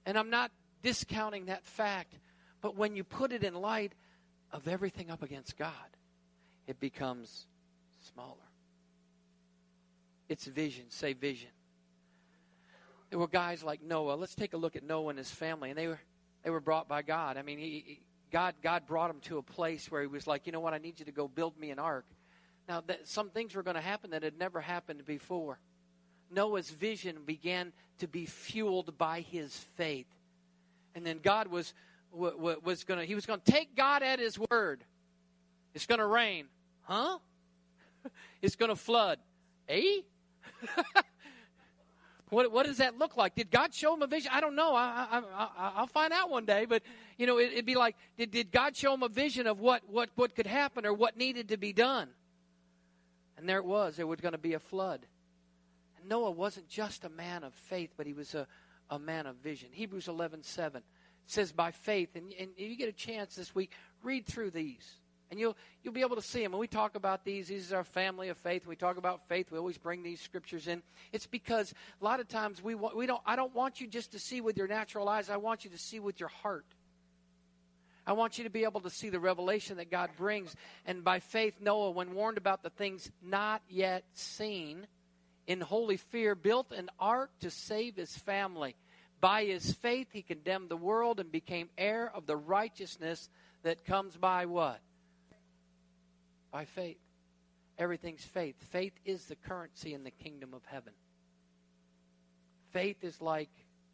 [0.06, 0.50] And I'm not
[0.86, 2.14] discounting that fact.
[2.60, 3.92] But when you put it in light
[4.52, 5.72] of everything up against God,
[6.68, 7.48] it becomes
[8.12, 8.36] smaller.
[10.28, 10.84] It's vision.
[10.90, 11.50] Say vision.
[13.10, 14.14] There were guys like Noah.
[14.14, 16.00] Let's take a look at Noah and his family, and they were
[16.44, 17.36] they were brought by God.
[17.36, 20.46] I mean, he, he, God God brought him to a place where he was like,
[20.46, 22.06] you know what, I need you to go build me an ark.
[22.68, 25.58] Now, that, some things were going to happen that had never happened before.
[26.30, 30.06] Noah's vision began to be fueled by his faith,
[30.96, 31.72] and then God was
[32.10, 34.82] was going to he was going to take God at his word.
[35.74, 36.46] It's going to rain,
[36.82, 37.18] huh?
[38.42, 39.18] it's going to flood,
[39.68, 40.00] eh?
[42.30, 43.34] what, what does that look like?
[43.34, 44.30] Did God show him a vision?
[44.32, 44.74] I don't know.
[44.74, 45.22] I,
[45.58, 46.64] I, will find out one day.
[46.64, 46.82] But,
[47.18, 49.82] you know, it, would be like, did, did God show him a vision of what,
[49.86, 52.08] what, what could happen or what needed to be done?
[53.36, 53.96] And there it was.
[53.96, 55.06] There was going to be a flood.
[55.98, 58.46] And Noah wasn't just a man of faith, but he was a,
[58.90, 59.68] a man of vision.
[59.72, 60.82] Hebrews 11 7
[61.26, 62.14] says, by faith.
[62.14, 63.72] And, and you get a chance this week,
[64.02, 64.98] read through these.
[65.30, 66.52] And you'll, you'll be able to see them.
[66.52, 68.64] When we talk about these, these are our family of faith.
[68.64, 70.82] When we talk about faith, we always bring these scriptures in.
[71.12, 74.12] It's because a lot of times we, want, we don't, I don't want you just
[74.12, 75.28] to see with your natural eyes.
[75.28, 76.66] I want you to see with your heart.
[78.06, 80.54] I want you to be able to see the revelation that God brings.
[80.84, 84.86] And by faith, Noah, when warned about the things not yet seen,
[85.46, 88.76] in holy fear, built an ark to save his family.
[89.20, 93.28] By his faith, he condemned the world and became heir of the righteousness
[93.62, 94.80] that comes by what?
[96.56, 96.96] by faith.
[97.76, 98.56] Everything's faith.
[98.70, 100.94] Faith is the currency in the kingdom of heaven.
[102.72, 103.50] Faith is like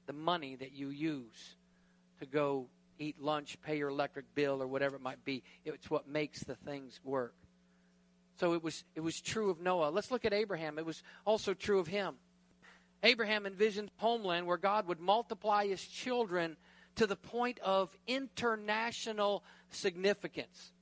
[0.06, 1.56] the money that you use
[2.20, 2.68] to go
[3.00, 5.42] eat lunch, pay your electric bill, or whatever it might be.
[5.64, 7.34] It's what makes the things work.
[8.42, 9.90] So it was, it was true of Noah.
[9.90, 10.76] Let's look at Abraham.
[10.76, 12.16] It was also true of him.
[13.04, 16.56] Abraham envisioned homeland where God would multiply his children
[16.96, 20.72] to the point of international significance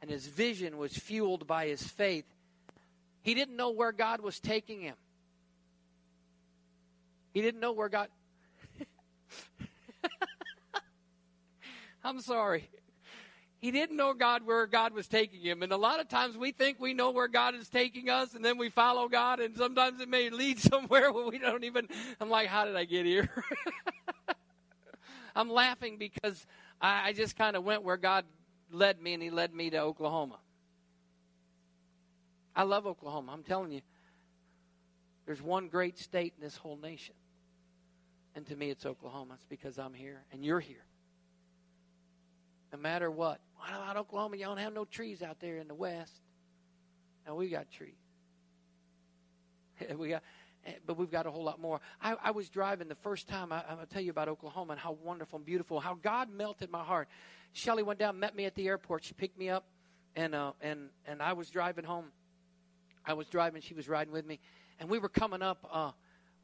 [0.00, 2.32] and his vision was fueled by his faith.
[3.22, 4.94] He didn't know where God was taking him.
[7.34, 8.10] He didn't know where God.
[12.04, 12.70] I'm sorry.
[13.60, 15.62] He didn't know God where God was taking him.
[15.62, 18.44] And a lot of times we think we know where God is taking us and
[18.44, 21.88] then we follow God and sometimes it may lead somewhere where we don't even
[22.20, 23.28] I'm like, how did I get here?
[25.36, 26.46] I'm laughing because
[26.80, 28.24] I, I just kind of went where God
[28.72, 30.38] led me, and he led me to Oklahoma.
[32.54, 33.32] I love Oklahoma.
[33.32, 33.82] I'm telling you,
[35.26, 37.14] there's one great state in this whole nation.
[38.34, 39.34] And to me, it's Oklahoma.
[39.34, 40.84] It's because I'm here and you're here.
[42.72, 43.40] No matter what.
[43.56, 44.36] What about Oklahoma?
[44.36, 46.20] Y'all don't have no trees out there in the west.
[47.26, 47.94] Now we got trees.
[49.96, 50.22] we got,
[50.66, 51.80] eh, but we've got a whole lot more.
[52.00, 53.52] I, I was driving the first time.
[53.52, 56.30] I, I'm going to tell you about Oklahoma and how wonderful and beautiful, how God
[56.30, 57.08] melted my heart.
[57.52, 59.04] Shelly went down, met me at the airport.
[59.04, 59.64] She picked me up,
[60.16, 62.06] and uh, and and I was driving home.
[63.04, 63.62] I was driving.
[63.62, 64.38] She was riding with me,
[64.78, 65.66] and we were coming up.
[65.70, 65.92] Uh,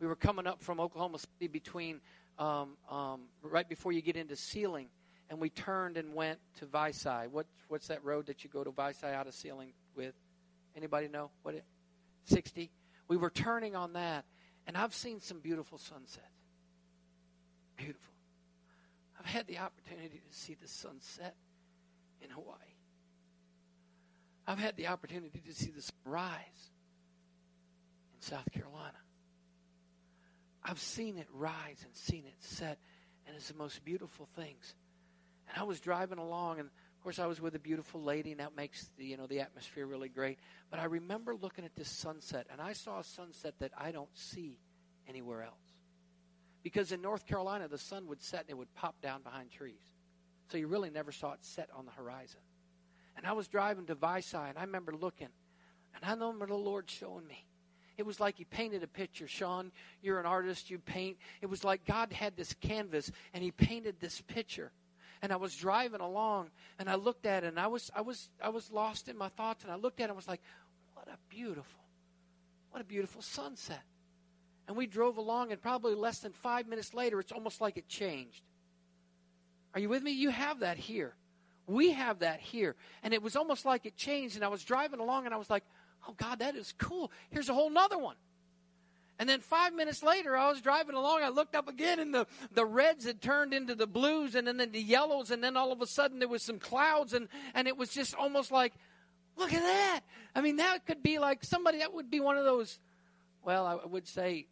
[0.00, 2.00] we were coming up from Oklahoma City between
[2.38, 4.88] um, um, right before you get into Seiling,
[5.30, 7.28] and we turned and went to Vici.
[7.30, 10.14] What what's that road that you go to Vici out of Seiling with?
[10.76, 11.64] Anybody know what it?
[12.24, 12.70] Sixty.
[13.08, 14.24] We were turning on that,
[14.66, 16.20] and I've seen some beautiful sunsets.
[17.76, 18.14] Beautiful.
[19.18, 21.34] I've had the opportunity to see the sunset
[22.22, 22.56] in Hawaii.
[24.46, 26.70] I've had the opportunity to see the sunrise
[28.14, 28.98] in South Carolina.
[30.62, 32.78] I've seen it rise and seen it set,
[33.26, 34.74] and it's the most beautiful things.
[35.48, 38.40] And I was driving along, and of course I was with a beautiful lady, and
[38.40, 40.38] that makes the you know the atmosphere really great.
[40.70, 44.08] But I remember looking at this sunset, and I saw a sunset that I don't
[44.14, 44.58] see
[45.08, 45.54] anywhere else.
[46.62, 49.82] Because in North Carolina, the sun would set and it would pop down behind trees.
[50.50, 52.40] So you really never saw it set on the horizon.
[53.16, 55.28] And I was driving to Vici, and I remember looking,
[55.94, 57.46] and I remember the Lord showing me.
[57.96, 59.28] It was like He painted a picture.
[59.28, 59.70] Sean,
[60.02, 61.18] you're an artist, you paint.
[61.40, 64.72] It was like God had this canvas, and He painted this picture.
[65.24, 68.28] And I was driving along, and I looked at it, and I was, I was,
[68.42, 70.42] I was lost in my thoughts, and I looked at it, and was like,
[70.92, 71.80] what a beautiful,
[72.72, 73.80] what a beautiful sunset.
[74.68, 77.88] And we drove along, and probably less than five minutes later, it's almost like it
[77.88, 78.42] changed.
[79.72, 80.10] Are you with me?
[80.10, 81.14] You have that here.
[81.66, 82.76] We have that here.
[83.02, 84.36] And it was almost like it changed.
[84.36, 85.64] And I was driving along, and I was like,
[86.06, 87.10] oh, God, that is cool.
[87.30, 88.16] Here's a whole nother one.
[89.18, 91.22] And then five minutes later, I was driving along.
[91.22, 94.56] I looked up again, and the, the reds had turned into the blues, and then
[94.56, 97.76] the yellows, and then all of a sudden there was some clouds, and, and it
[97.76, 98.72] was just almost like,
[99.36, 100.00] look at that.
[100.34, 102.80] I mean, that could be like somebody, that would be one of those,
[103.44, 104.46] well, I would say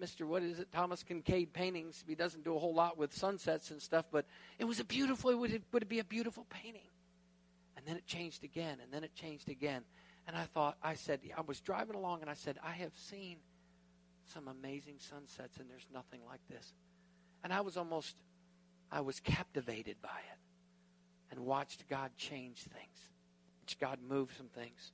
[0.00, 0.26] Mr.
[0.26, 0.70] What is it?
[0.72, 2.04] Thomas Kinkade paintings.
[2.06, 4.26] He doesn't do a whole lot with sunsets and stuff, but
[4.58, 5.30] it was a beautiful.
[5.30, 6.82] It would, it would be a beautiful painting.
[7.76, 9.82] And then it changed again, and then it changed again.
[10.26, 13.36] And I thought, I said, I was driving along and I said, I have seen
[14.32, 16.72] some amazing sunsets and there's nothing like this.
[17.44, 18.16] And I was almost,
[18.90, 20.38] I was captivated by it
[21.30, 22.98] and watched God change things,
[23.62, 24.92] watched God move some things.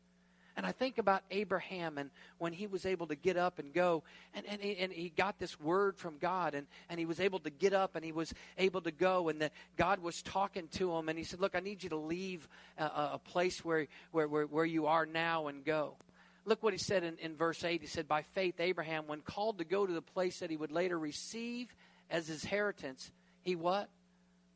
[0.56, 4.02] And I think about Abraham and when he was able to get up and go,
[4.34, 7.38] and, and, he, and he got this word from God, and, and he was able
[7.40, 10.92] to get up and he was able to go, and that God was talking to
[10.92, 14.28] him, and he said, Look, I need you to leave a, a place where, where,
[14.28, 15.96] where, where you are now and go.
[16.44, 17.80] Look what he said in, in verse 8.
[17.80, 20.72] He said, By faith, Abraham, when called to go to the place that he would
[20.72, 21.74] later receive
[22.10, 23.10] as his inheritance,
[23.42, 23.88] he what?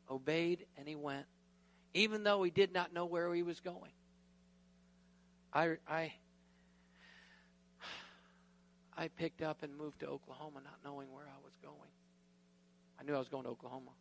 [0.09, 1.25] Obeyed and he went,
[1.93, 3.91] even though he did not know where he was going.
[5.53, 6.13] I, I,
[8.97, 11.91] I picked up and moved to Oklahoma not knowing where I was going.
[12.99, 13.91] I knew I was going to Oklahoma,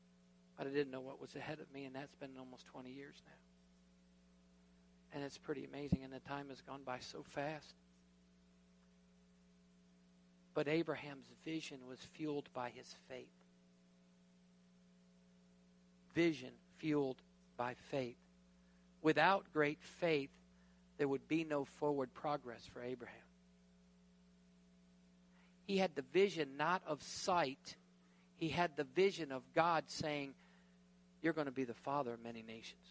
[0.57, 3.15] but I didn't know what was ahead of me, and that's been almost 20 years
[3.27, 3.33] now.
[5.17, 7.73] And it's pretty amazing, and the time has gone by so fast.
[10.53, 13.33] But Abraham's vision was fueled by his faith.
[16.15, 17.17] Vision fueled
[17.57, 18.19] by faith.
[19.01, 20.29] Without great faith,
[20.99, 23.17] there would be no forward progress for Abraham.
[25.67, 27.77] He had the vision not of sight,
[28.37, 30.35] he had the vision of God saying,
[31.23, 32.85] You're going to be the father of many nations.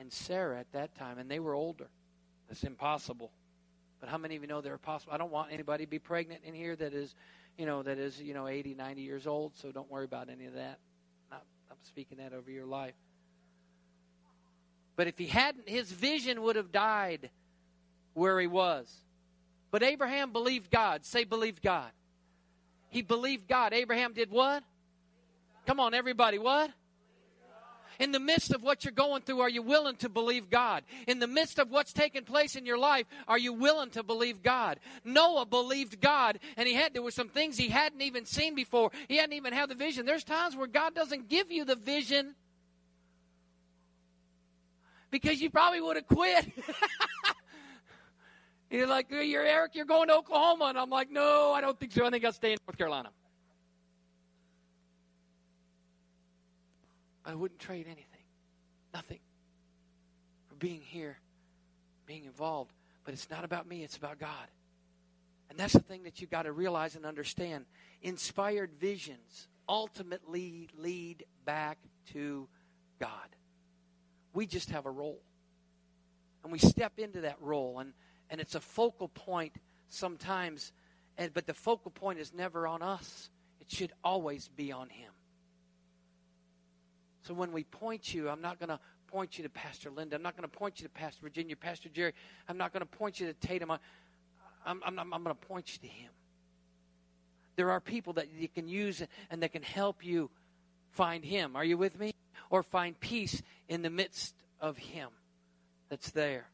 [0.00, 1.88] And Sarah at that time, and they were older.
[2.50, 3.30] It's impossible.
[4.00, 5.12] But how many of you know they're possible?
[5.12, 7.14] I don't want anybody to be pregnant in here that is,
[7.58, 10.46] you know, that is, you know, 80, 90 years old, so don't worry about any
[10.46, 10.78] of that.
[11.30, 12.94] Not, I'm speaking that over your life.
[14.96, 17.28] But if he hadn't, his vision would have died
[18.14, 18.90] where he was.
[19.70, 21.04] But Abraham believed God.
[21.04, 21.90] Say, believed God.
[22.88, 23.72] He believed God.
[23.72, 24.64] Abraham did what?
[25.66, 26.70] Come on, everybody, what?
[28.00, 30.84] In the midst of what you're going through, are you willing to believe God?
[31.06, 34.42] In the midst of what's taking place in your life, are you willing to believe
[34.42, 34.80] God?
[35.04, 38.90] Noah believed God, and he had there were some things he hadn't even seen before.
[39.06, 40.06] He hadn't even had the vision.
[40.06, 42.34] There's times where God doesn't give you the vision
[45.10, 46.50] because you probably would have quit.
[48.70, 50.66] You're like, you're Eric, you're going to Oklahoma.
[50.66, 52.06] And I'm like, no, I don't think so.
[52.06, 53.10] I think I'll stay in North Carolina.
[57.24, 58.24] I wouldn't trade anything,
[58.94, 59.20] nothing,
[60.48, 61.18] for being here,
[62.06, 62.72] being involved.
[63.04, 64.48] But it's not about me, it's about God.
[65.48, 67.64] And that's the thing that you've got to realize and understand.
[68.02, 71.78] Inspired visions ultimately lead back
[72.12, 72.48] to
[72.98, 73.10] God.
[74.32, 75.20] We just have a role.
[76.42, 77.92] And we step into that role, and,
[78.30, 79.54] and it's a focal point
[79.88, 80.72] sometimes,
[81.18, 83.28] and, but the focal point is never on us.
[83.60, 85.09] It should always be on Him.
[87.22, 90.16] So when we point you, I'm not going to point you to Pastor Linda.
[90.16, 92.12] I'm not going to point you to Pastor Virginia, Pastor Jerry.
[92.48, 93.70] I'm not going to point you to Tatum.
[93.70, 93.80] I'm,
[94.64, 96.10] I'm, I'm, I'm going to point you to Him.
[97.56, 100.30] There are people that you can use and that can help you
[100.92, 101.56] find Him.
[101.56, 102.12] Are you with me?
[102.50, 105.08] or find peace in the midst of Him
[105.88, 106.46] that's there.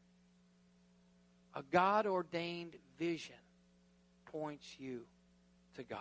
[1.55, 3.35] A God ordained vision
[4.31, 5.01] points you
[5.75, 5.99] to God.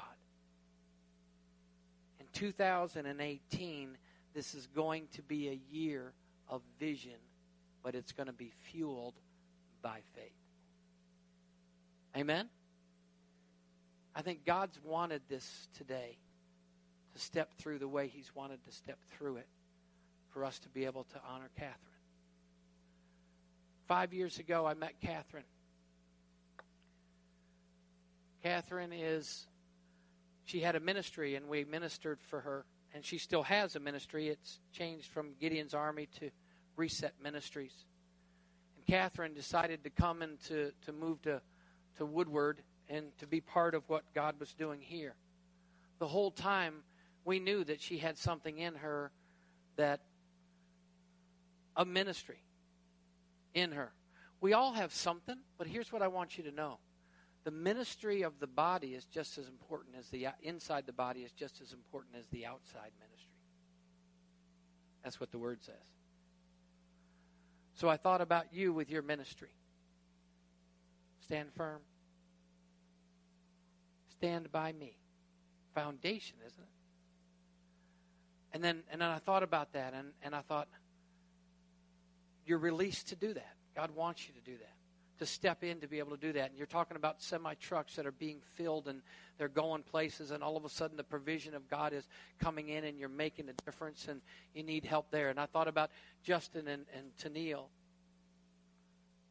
[2.21, 3.97] In 2018,
[4.37, 6.13] this is going to be a year
[6.47, 7.17] of vision,
[7.83, 9.15] but it's going to be fueled
[9.81, 10.31] by faith.
[12.15, 12.51] Amen?
[14.15, 16.19] I think God's wanted this today
[17.15, 19.49] to step through the way He's wanted to step through it
[20.35, 21.81] for us to be able to honor Catherine.
[23.89, 25.45] Five years ago, I met Catherine.
[28.43, 29.47] Catherine is,
[30.45, 32.67] she had a ministry, and we ministered for her.
[32.97, 34.29] And she still has a ministry.
[34.29, 36.31] It's changed from Gideon's Army to
[36.77, 37.85] Reset Ministries.
[38.75, 41.43] And Catherine decided to come and to, to move to,
[41.99, 45.15] to Woodward and to be part of what God was doing here.
[45.99, 46.77] The whole time,
[47.27, 49.13] we knew that she had something in her
[49.77, 50.01] that
[51.77, 52.43] a ministry
[53.53, 53.93] in her.
[54.41, 56.79] We all have something, but here's what I want you to know.
[57.47, 61.31] The ministry of the body is just as important as the inside the body is
[61.31, 63.31] just as important as the outside ministry.
[65.05, 65.77] That's what the word says.
[67.75, 69.51] So I thought about you with your ministry.
[71.23, 71.83] Stand firm.
[74.11, 74.97] Stand by me.
[75.73, 76.69] Foundation, isn't it?
[78.55, 80.67] And then and then I thought about that and, and I thought,
[82.45, 83.55] you're released to do that.
[83.77, 84.76] God wants you to do that,
[85.19, 86.51] to step in to be able to do that.
[86.51, 89.03] And you're talking about semi trucks that are being filled and
[89.39, 92.09] they're going places, and all of a sudden the provision of God is
[92.41, 94.21] coming in and you're making a difference and
[94.55, 95.29] you need help there.
[95.29, 95.91] And I thought about
[96.23, 97.67] Justin and, and Tennille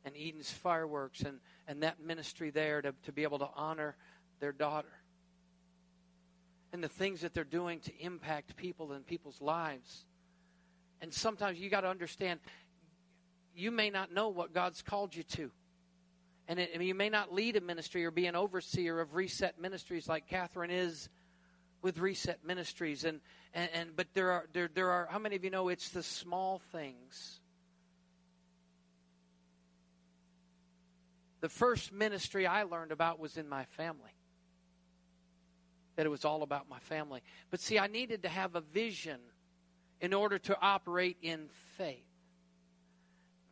[0.06, 3.96] and Eden's Fireworks and, and that ministry there to, to be able to honor
[4.40, 4.92] their daughter.
[6.72, 10.06] And the things that they're doing to impact people and people's lives.
[11.02, 12.40] And sometimes you got to understand,
[13.56, 15.52] you may not know what God's called you to.
[16.48, 19.16] And it, I mean, you may not lead a ministry or be an overseer of
[19.16, 21.10] reset ministries like Catherine is
[21.82, 23.04] with reset ministries.
[23.04, 23.22] And,
[23.54, 26.04] and, and but there are there, there are how many of you know it's the
[26.04, 27.40] small things
[31.46, 34.16] The first ministry I learned about was in my family.
[35.96, 37.22] That it was all about my family.
[37.52, 39.20] But see, I needed to have a vision
[40.02, 42.08] in order to operate in faith.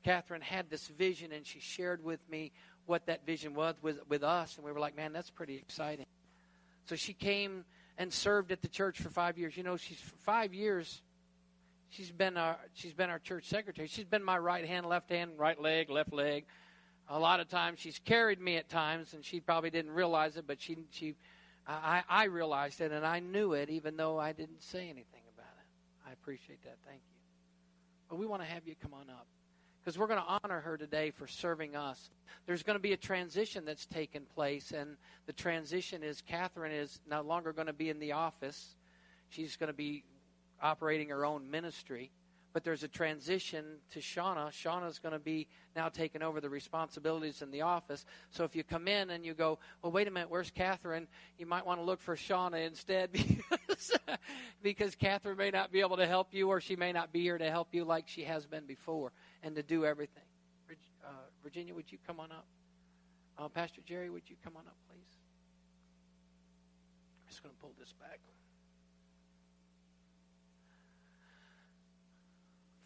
[0.02, 2.52] Catherine had this vision and she shared with me
[2.86, 6.06] what that vision was with, with us, and we were like, man, that's pretty exciting.
[6.86, 7.66] So she came
[7.98, 9.56] and served at the church for five years.
[9.56, 11.02] You know, she's five years.
[11.90, 13.88] She's been our she's been our church secretary.
[13.88, 16.46] She's been my right hand, left hand, right leg, left leg,
[17.10, 20.46] a lot of times she's carried me at times, and she probably didn't realize it,
[20.48, 21.16] but she she
[21.66, 25.54] I, I realized it, and I knew it, even though I didn't say anything about
[25.60, 26.10] it.
[26.10, 26.78] I appreciate that.
[26.86, 27.18] Thank you.
[28.10, 29.28] But we want to have you come on up
[29.84, 32.10] because we're going to honor her today for serving us.
[32.46, 37.02] There's going to be a transition that's taken place, and the transition is Catherine is
[37.10, 38.76] no longer going to be in the office.
[39.30, 40.04] She's going to be
[40.62, 42.12] operating her own ministry
[42.54, 44.50] but there's a transition to Shauna.
[44.52, 48.06] Shauna's going to be now taking over the responsibilities in the office.
[48.30, 51.08] So if you come in and you go, well, wait a minute, where's Catherine?
[51.40, 53.92] You might want to look for Shauna instead because,
[54.62, 57.40] because Catherine may not be able to help you or she may not be here
[57.40, 59.12] to help you like she has been before
[59.44, 60.24] and to do everything.
[61.04, 61.10] Uh,
[61.44, 62.46] Virginia, would you come on up?
[63.38, 65.18] Uh, Pastor Jerry, would you come on up, please?
[67.22, 68.20] I'm just going to pull this back.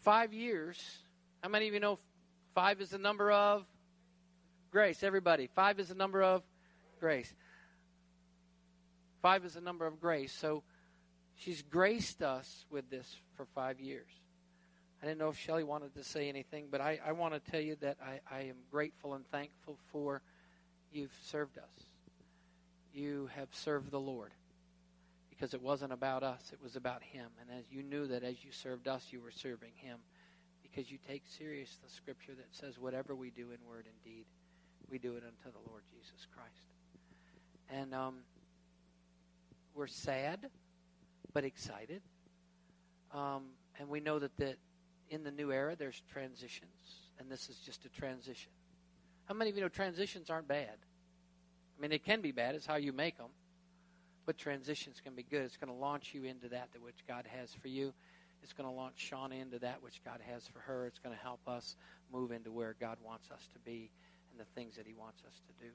[0.02, 0.78] Five years.
[1.42, 1.98] How many of you know
[2.54, 3.64] five is the number of
[4.72, 5.02] grace?
[5.02, 5.48] Everybody.
[5.54, 6.42] Five is the number of
[6.98, 7.32] grace.
[9.22, 10.32] Five is the number of grace.
[10.32, 10.62] So
[11.36, 14.08] she's graced us with this for five years.
[15.02, 17.60] I didn't know if Shelly wanted to say anything, but I, I want to tell
[17.60, 20.22] you that I, I am grateful and thankful for
[20.92, 21.86] you've served us.
[22.92, 24.32] You have served the Lord
[25.30, 27.28] because it wasn't about us, it was about Him.
[27.40, 29.98] And as you knew that as you served us, you were serving Him
[30.62, 34.24] because you take serious the scripture that says, whatever we do in word and deed,
[34.90, 36.64] we do it unto the Lord Jesus Christ.
[37.70, 38.16] And um,
[39.74, 40.50] we're sad,
[41.32, 42.02] but excited.
[43.14, 43.44] Um,
[43.78, 44.56] and we know that, that
[45.10, 48.50] in the new era, there's transitions, and this is just a transition.
[49.26, 50.76] How many of you know transitions aren't bad?
[51.78, 52.54] I mean, they can be bad.
[52.54, 53.28] It's how you make them.
[54.26, 55.42] But transitions can be good.
[55.42, 57.92] It's going to launch you into that, that which God has for you.
[58.42, 60.86] It's going to launch Shauna into that which God has for her.
[60.86, 61.76] It's going to help us
[62.12, 63.90] move into where God wants us to be
[64.30, 65.70] and the things that He wants us to do.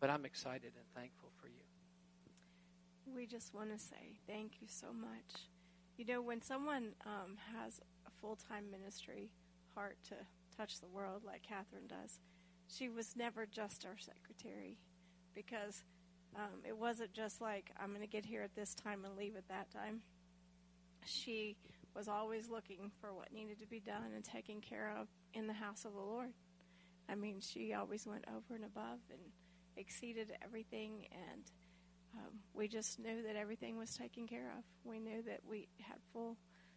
[0.00, 3.14] But I'm excited and thankful for you.
[3.14, 5.42] We just want to say thank you so much.
[5.96, 7.80] You know, when someone um, has
[8.20, 9.30] full time ministry
[9.74, 10.14] heart to
[10.56, 12.18] touch the world like Catherine does,
[12.68, 14.78] she was never just our secretary
[15.34, 15.84] because
[16.36, 19.36] um, it wasn't just like, I'm going to get here at this time and leave
[19.36, 20.00] at that time.
[21.04, 21.56] She
[21.94, 25.52] was always looking for what needed to be done and taken care of in the
[25.52, 26.30] house of the Lord.
[27.08, 29.20] I mean, she always went over and above and
[29.76, 31.42] exceeded everything, and
[32.14, 34.64] um, we just knew that everything was taken care of.
[34.84, 36.36] We knew that we had full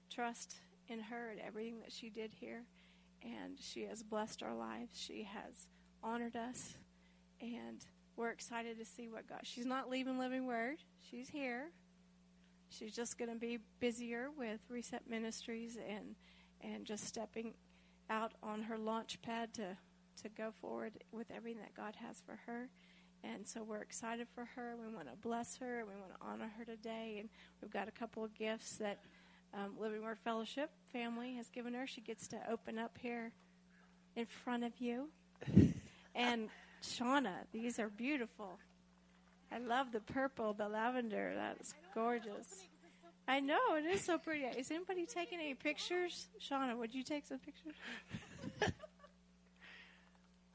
[0.10, 0.58] trust
[0.88, 2.64] in her and everything that she did here,
[3.24, 5.00] and she has blessed our lives.
[5.00, 5.68] She has
[6.04, 6.76] honored us,
[7.42, 9.40] and we're excited to see what God.
[9.44, 10.78] She's not leaving Living Word.
[11.10, 11.72] She's here.
[12.70, 16.16] She's just going to be busier with Reset Ministries and
[16.62, 17.54] and just stepping
[18.10, 19.78] out on her launch pad to
[20.22, 22.70] to go forward with everything that God has for her.
[23.24, 24.76] And so we're excited for her.
[24.80, 25.84] We want to bless her.
[25.86, 27.18] We want to honor her today.
[27.20, 27.30] And
[27.62, 29.00] we've got a couple of gifts that
[29.54, 31.88] um, Living Word Fellowship family has given her.
[31.88, 33.32] She gets to open up here
[34.16, 35.10] in front of you.
[36.16, 36.50] and
[36.84, 38.60] Shauna, these are beautiful.
[39.52, 41.34] I love the purple, the lavender.
[41.36, 42.66] That's gorgeous.
[43.28, 44.44] I know it is so pretty.
[44.44, 46.28] Is anybody taking any pictures?
[46.40, 47.74] Shauna, would you take some pictures?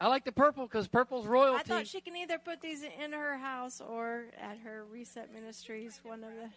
[0.00, 1.60] I like the purple because purple's royalty.
[1.60, 6.00] I thought she can either put these in her house or at her Reset Ministries.
[6.02, 6.48] One of the.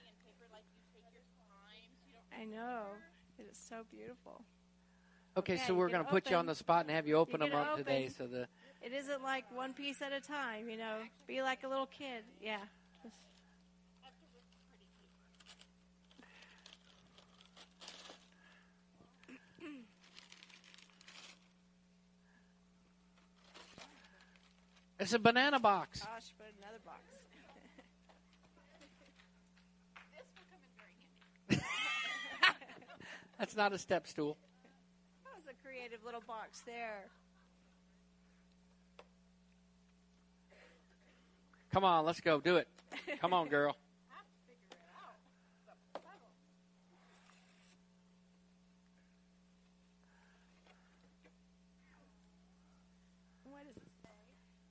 [2.39, 2.83] I know
[3.39, 4.41] it is so beautiful.
[5.37, 7.41] Okay, okay so we're going to put you on the spot and have you open
[7.41, 7.85] you them up open.
[7.85, 8.47] today, so the
[8.81, 10.97] it isn't like one piece at a time, you know.
[11.25, 12.23] Be like a little kid.
[12.41, 12.57] Yeah.
[24.99, 25.99] It's a banana box.
[25.99, 27.22] Should put another box.
[33.43, 34.37] That's not a step stool.
[35.25, 37.11] That was a creative little box there.
[41.73, 42.39] Come on, let's go.
[42.39, 42.69] Do it.
[43.19, 43.75] Come on, girl.
[53.43, 54.13] What is this?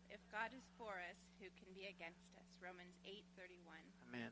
[0.09, 2.57] If God is for us, who can be against us?
[2.65, 3.85] Romans 8:31.
[4.09, 4.31] Amen.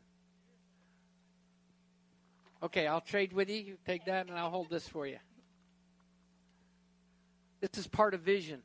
[2.62, 3.56] Okay, I'll trade with you.
[3.56, 5.18] You take that, and I'll hold this for you.
[7.60, 8.62] This is part of vision.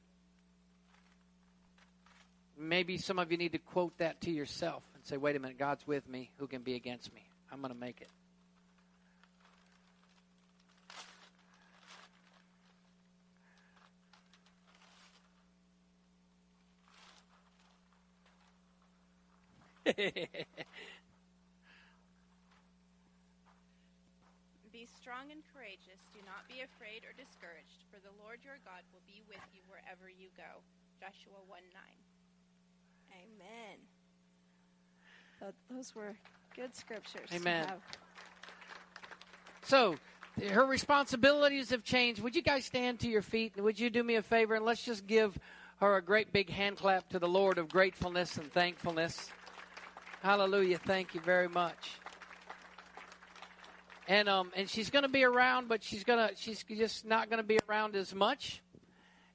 [2.57, 5.59] Maybe some of you need to quote that to yourself and say, wait a minute,
[5.59, 6.31] God's with me.
[6.37, 7.27] Who can be against me?
[7.51, 8.09] I'm going to make it.
[24.71, 26.01] Be strong and courageous.
[26.17, 29.61] Do not be afraid or discouraged, for the Lord your God will be with you
[29.69, 30.65] wherever you go.
[30.97, 31.61] Joshua 1
[33.13, 33.21] 9.
[33.21, 33.77] Amen.
[35.39, 36.15] Th- Those were
[36.55, 37.29] good scriptures.
[37.29, 37.67] to Amen.
[37.67, 37.81] have.
[39.61, 39.95] So,
[40.49, 42.23] her responsibilities have changed.
[42.23, 44.65] Would you guys stand to your feet and would you do me a favor and
[44.65, 45.37] let's just give
[45.81, 49.29] her a great big hand clap to the Lord of gratefulness and thankfulness.
[50.23, 50.79] Hallelujah.
[50.79, 51.99] Thank you very much.
[54.07, 57.41] And um and she's going to be around but she's to she's just not going
[57.41, 58.61] to be around as much.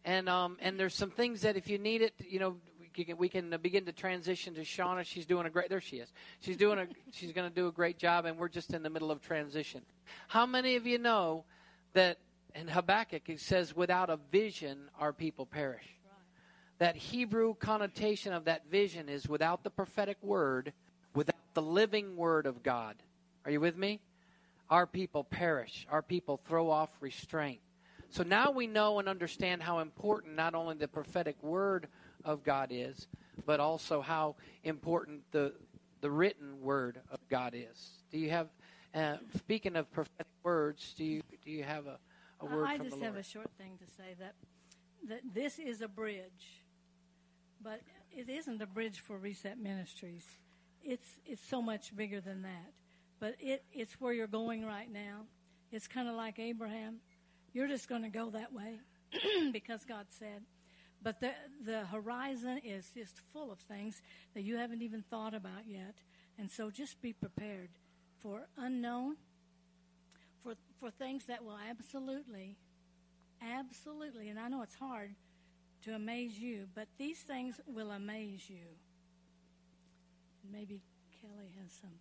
[0.04, 2.56] And um and there's some things that if you need it, you know,
[2.96, 5.04] we can, we can begin to transition to Shauna.
[5.04, 5.68] She's doing a great.
[5.68, 6.12] There she is.
[6.40, 6.86] She's doing a.
[7.12, 9.82] she's going to do a great job, and we're just in the middle of transition.
[10.28, 11.44] How many of you know
[11.92, 12.18] that
[12.54, 15.96] in Habakkuk it says, "Without a vision, our people perish."
[16.78, 20.72] That Hebrew connotation of that vision is without the prophetic word,
[21.14, 22.96] without the living word of God.
[23.44, 24.00] Are you with me?
[24.70, 25.86] Our people perish.
[25.90, 27.60] Our people throw off restraint.
[28.08, 31.88] So now we know and understand how important not only the prophetic word
[32.24, 33.08] of God is,
[33.46, 35.52] but also how important the
[36.00, 37.90] the written word of God is.
[38.10, 38.48] Do you have?
[38.92, 41.98] Uh, speaking of prophetic words, do you do you have a,
[42.40, 44.34] a word I from just have a short thing to say that
[45.08, 46.64] that this is a bridge,
[47.62, 50.24] but it isn't a bridge for Reset Ministries.
[50.82, 52.72] It's it's so much bigger than that.
[53.20, 55.26] But it it's where you're going right now.
[55.70, 56.96] It's kind of like Abraham.
[57.52, 58.80] You're just going to go that way
[59.52, 60.42] because God said.
[61.02, 61.32] But the
[61.64, 64.02] the horizon is just full of things
[64.34, 65.94] that you haven't even thought about yet,
[66.38, 67.70] and so just be prepared
[68.18, 69.16] for unknown,
[70.42, 72.56] for for things that will absolutely
[73.42, 74.28] Absolutely.
[74.28, 75.14] And I know it's hard
[75.84, 78.66] to amaze you, but these things will amaze you.
[80.52, 80.82] Maybe
[81.20, 81.98] Kelly has something.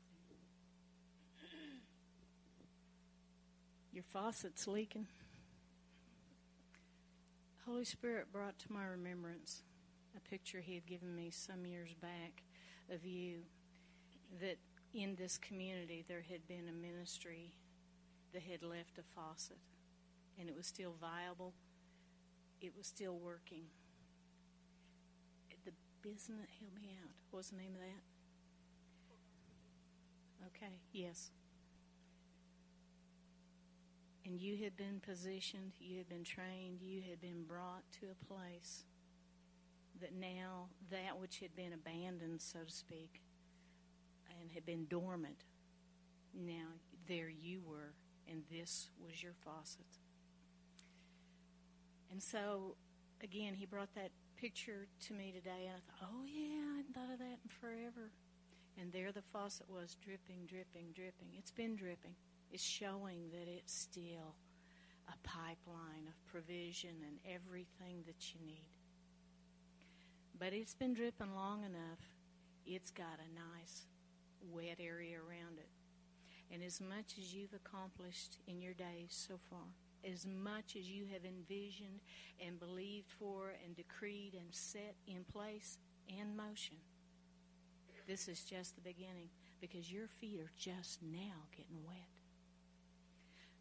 [4.00, 5.08] Your faucet's leaking.
[7.66, 9.64] Holy Spirit brought to my remembrance
[10.16, 12.44] a picture He had given me some years back
[12.90, 13.40] of you
[14.40, 14.56] that
[14.94, 17.52] in this community there had been a ministry
[18.32, 19.58] that had left a faucet
[20.40, 21.54] and it was still viable,
[22.62, 23.64] it was still working.
[25.66, 27.12] The business, help me out.
[27.32, 28.04] What was the name of that?
[30.56, 31.32] Okay, yes.
[34.30, 38.26] And you had been positioned, you had been trained, you had been brought to a
[38.32, 38.84] place
[40.00, 43.24] that now that which had been abandoned, so to speak,
[44.40, 45.46] and had been dormant,
[46.36, 46.68] now
[47.08, 47.96] there you were,
[48.30, 49.98] and this was your faucet.
[52.12, 52.76] And so,
[53.24, 56.94] again, he brought that picture to me today, and I thought, oh, yeah, I hadn't
[56.94, 58.12] thought of that in forever.
[58.80, 61.30] And there the faucet was dripping, dripping, dripping.
[61.36, 62.14] It's been dripping.
[62.52, 64.36] It's showing that it's still
[65.08, 68.70] a pipeline of provision and everything that you need.
[70.38, 72.00] But it's been dripping long enough,
[72.66, 73.86] it's got a nice
[74.52, 75.70] wet area around it.
[76.52, 79.68] And as much as you've accomplished in your days so far,
[80.10, 82.00] as much as you have envisioned
[82.44, 85.78] and believed for and decreed and set in place
[86.20, 86.78] and motion,
[88.08, 89.30] this is just the beginning
[89.62, 92.19] because your feet are just now getting wet.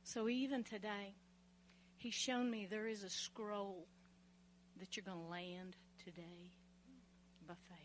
[0.09, 1.13] So even today,
[1.99, 3.87] he's shown me there is a scroll
[4.81, 6.55] that you're going to land today
[7.47, 7.77] by faith.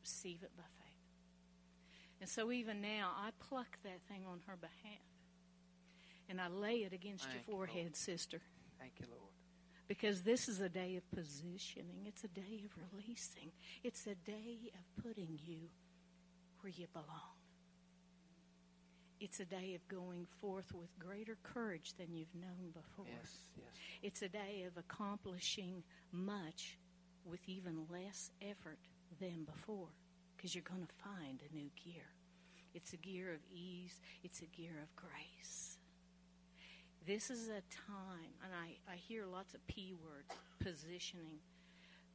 [0.00, 2.20] Receive it by faith.
[2.20, 5.02] And so even now, I pluck that thing on her behalf.
[6.28, 7.96] And I lay it against Thank your forehead, Lord.
[7.96, 8.40] sister.
[8.78, 9.32] Thank you, Lord.
[9.88, 13.50] Because this is a day of positioning, it's a day of releasing,
[13.82, 15.62] it's a day of putting you
[16.60, 17.37] where you belong.
[19.20, 23.06] It's a day of going forth with greater courage than you've known before.
[23.08, 23.66] Yes, yes.
[24.02, 26.78] It's a day of accomplishing much
[27.24, 28.78] with even less effort
[29.20, 29.88] than before
[30.36, 32.04] because you're going to find a new gear.
[32.74, 35.78] It's a gear of ease, it's a gear of grace.
[37.06, 41.38] This is a time, and I, I hear lots of P words positioning,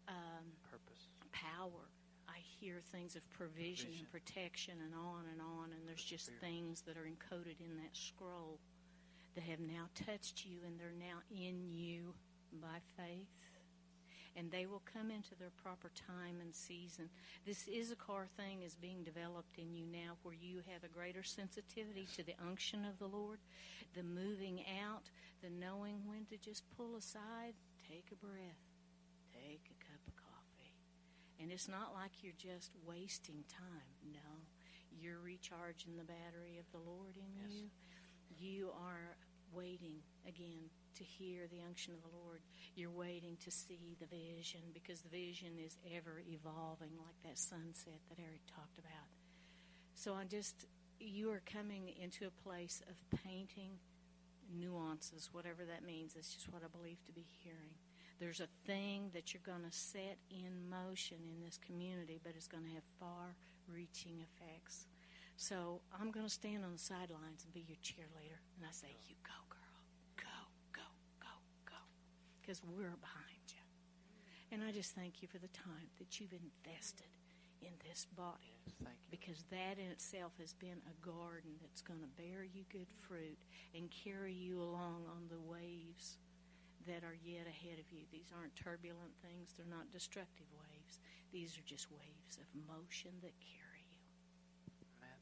[0.07, 1.07] um, Purpose.
[1.31, 1.89] power.
[2.33, 3.93] I hear things of provision, Provision.
[3.99, 7.93] and protection and on and on, and there's just things that are encoded in that
[7.93, 8.57] scroll
[9.35, 12.13] that have now touched you and they're now in you
[12.61, 13.29] by faith.
[14.35, 17.09] And they will come into their proper time and season.
[17.45, 22.07] This Issachar thing is being developed in you now where you have a greater sensitivity
[22.17, 23.37] to the unction of the Lord,
[23.93, 25.05] the moving out,
[25.43, 27.53] the knowing when to just pull aside,
[27.87, 28.65] take a breath,
[29.37, 30.73] take a cup of coffee.
[31.39, 34.13] And it's not like you're just wasting time.
[34.13, 34.45] No,
[34.91, 37.51] you're recharging the battery of the Lord in Yes.
[37.51, 37.69] you.
[38.37, 39.17] You are
[39.51, 42.41] waiting again to hear the unction of the Lord.
[42.75, 47.99] You're waiting to see the vision because the vision is ever evolving, like that sunset
[48.09, 49.09] that Eric talked about.
[49.95, 50.65] So I just,
[50.99, 53.77] you are coming into a place of painting
[54.51, 56.15] nuances, whatever that means.
[56.15, 57.73] It's just what I believe to be hearing.
[58.19, 62.47] There's a thing that you're going to set in motion in this community, but it's
[62.47, 63.35] going to have far
[63.67, 64.87] reaching effects.
[65.35, 68.39] So I'm going to stand on the sidelines and be your cheerleader.
[68.57, 69.75] And I say, You go, girl.
[70.17, 70.39] Go,
[70.71, 70.87] go,
[71.19, 71.33] go,
[71.65, 71.79] go.
[72.41, 73.63] Because we're behind you.
[74.51, 77.09] And I just thank you for the time that you've invested
[77.61, 79.17] in this body Yes, thank you.
[79.17, 83.39] because that in itself has been a garden that's going to bear you good fruit
[83.73, 86.17] and carry you along on the waves
[86.87, 88.03] that are yet ahead of you.
[88.11, 90.99] These aren't turbulent things, they're not destructive waves.
[91.31, 94.01] These are just waves of motion that carry you.
[95.01, 95.17] Amen.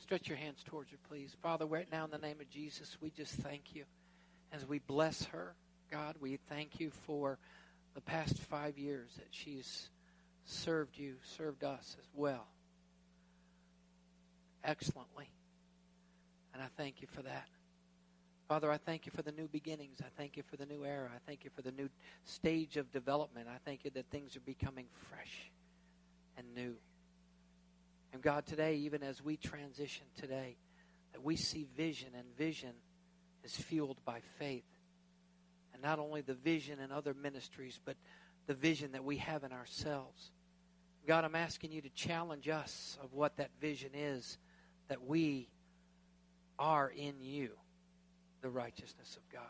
[0.00, 1.36] Stretch your hands towards her, please.
[1.42, 3.84] Father, right now in the name of Jesus, we just thank you.
[4.52, 5.54] As we bless her,
[5.90, 7.38] God, we thank you for
[7.94, 9.90] the past five years that she's
[10.44, 12.46] served you, served us as well.
[14.64, 15.28] Excellently.
[16.54, 17.46] And I thank you for that.
[18.48, 19.98] Father, I thank you for the new beginnings.
[20.00, 21.10] I thank you for the new era.
[21.12, 21.88] I thank you for the new
[22.24, 23.48] stage of development.
[23.48, 25.50] I thank you that things are becoming fresh
[26.36, 26.76] and new.
[28.12, 30.56] And God, today, even as we transition today,
[31.12, 32.72] that we see vision, and vision
[33.42, 34.64] is fueled by faith.
[35.72, 37.96] And not only the vision in other ministries, but
[38.46, 40.30] the vision that we have in ourselves.
[41.06, 44.38] God, I'm asking you to challenge us of what that vision is
[44.88, 45.48] that we
[46.58, 47.50] are in you,
[48.42, 49.42] the righteousness of God.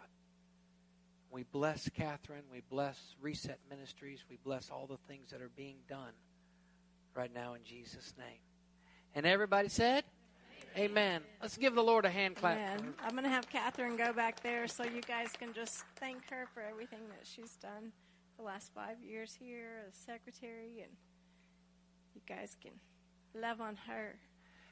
[1.30, 2.44] We bless Catherine.
[2.50, 4.24] We bless Reset Ministries.
[4.30, 6.12] We bless all the things that are being done
[7.14, 8.38] right now in Jesus' name.
[9.14, 10.04] And everybody said,
[10.76, 11.22] Amen.
[11.40, 12.58] Let's give the Lord a hand clap.
[12.58, 12.94] Amen.
[13.02, 16.46] I'm going to have Catherine go back there so you guys can just thank her
[16.52, 17.92] for everything that she's done
[18.36, 20.92] the last five years here as secretary, and
[22.14, 22.72] you guys can
[23.34, 24.16] love on her.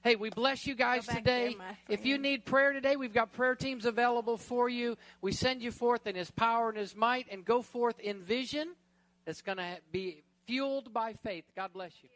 [0.05, 1.57] Hey, we bless you guys today.
[1.59, 4.99] there, if you need prayer today, we've got prayer teams available for you.
[5.23, 8.75] We send you forth in His power and His might, and go forth in vision
[9.25, 11.45] that's going to be fueled by faith.
[11.57, 12.11] God bless you.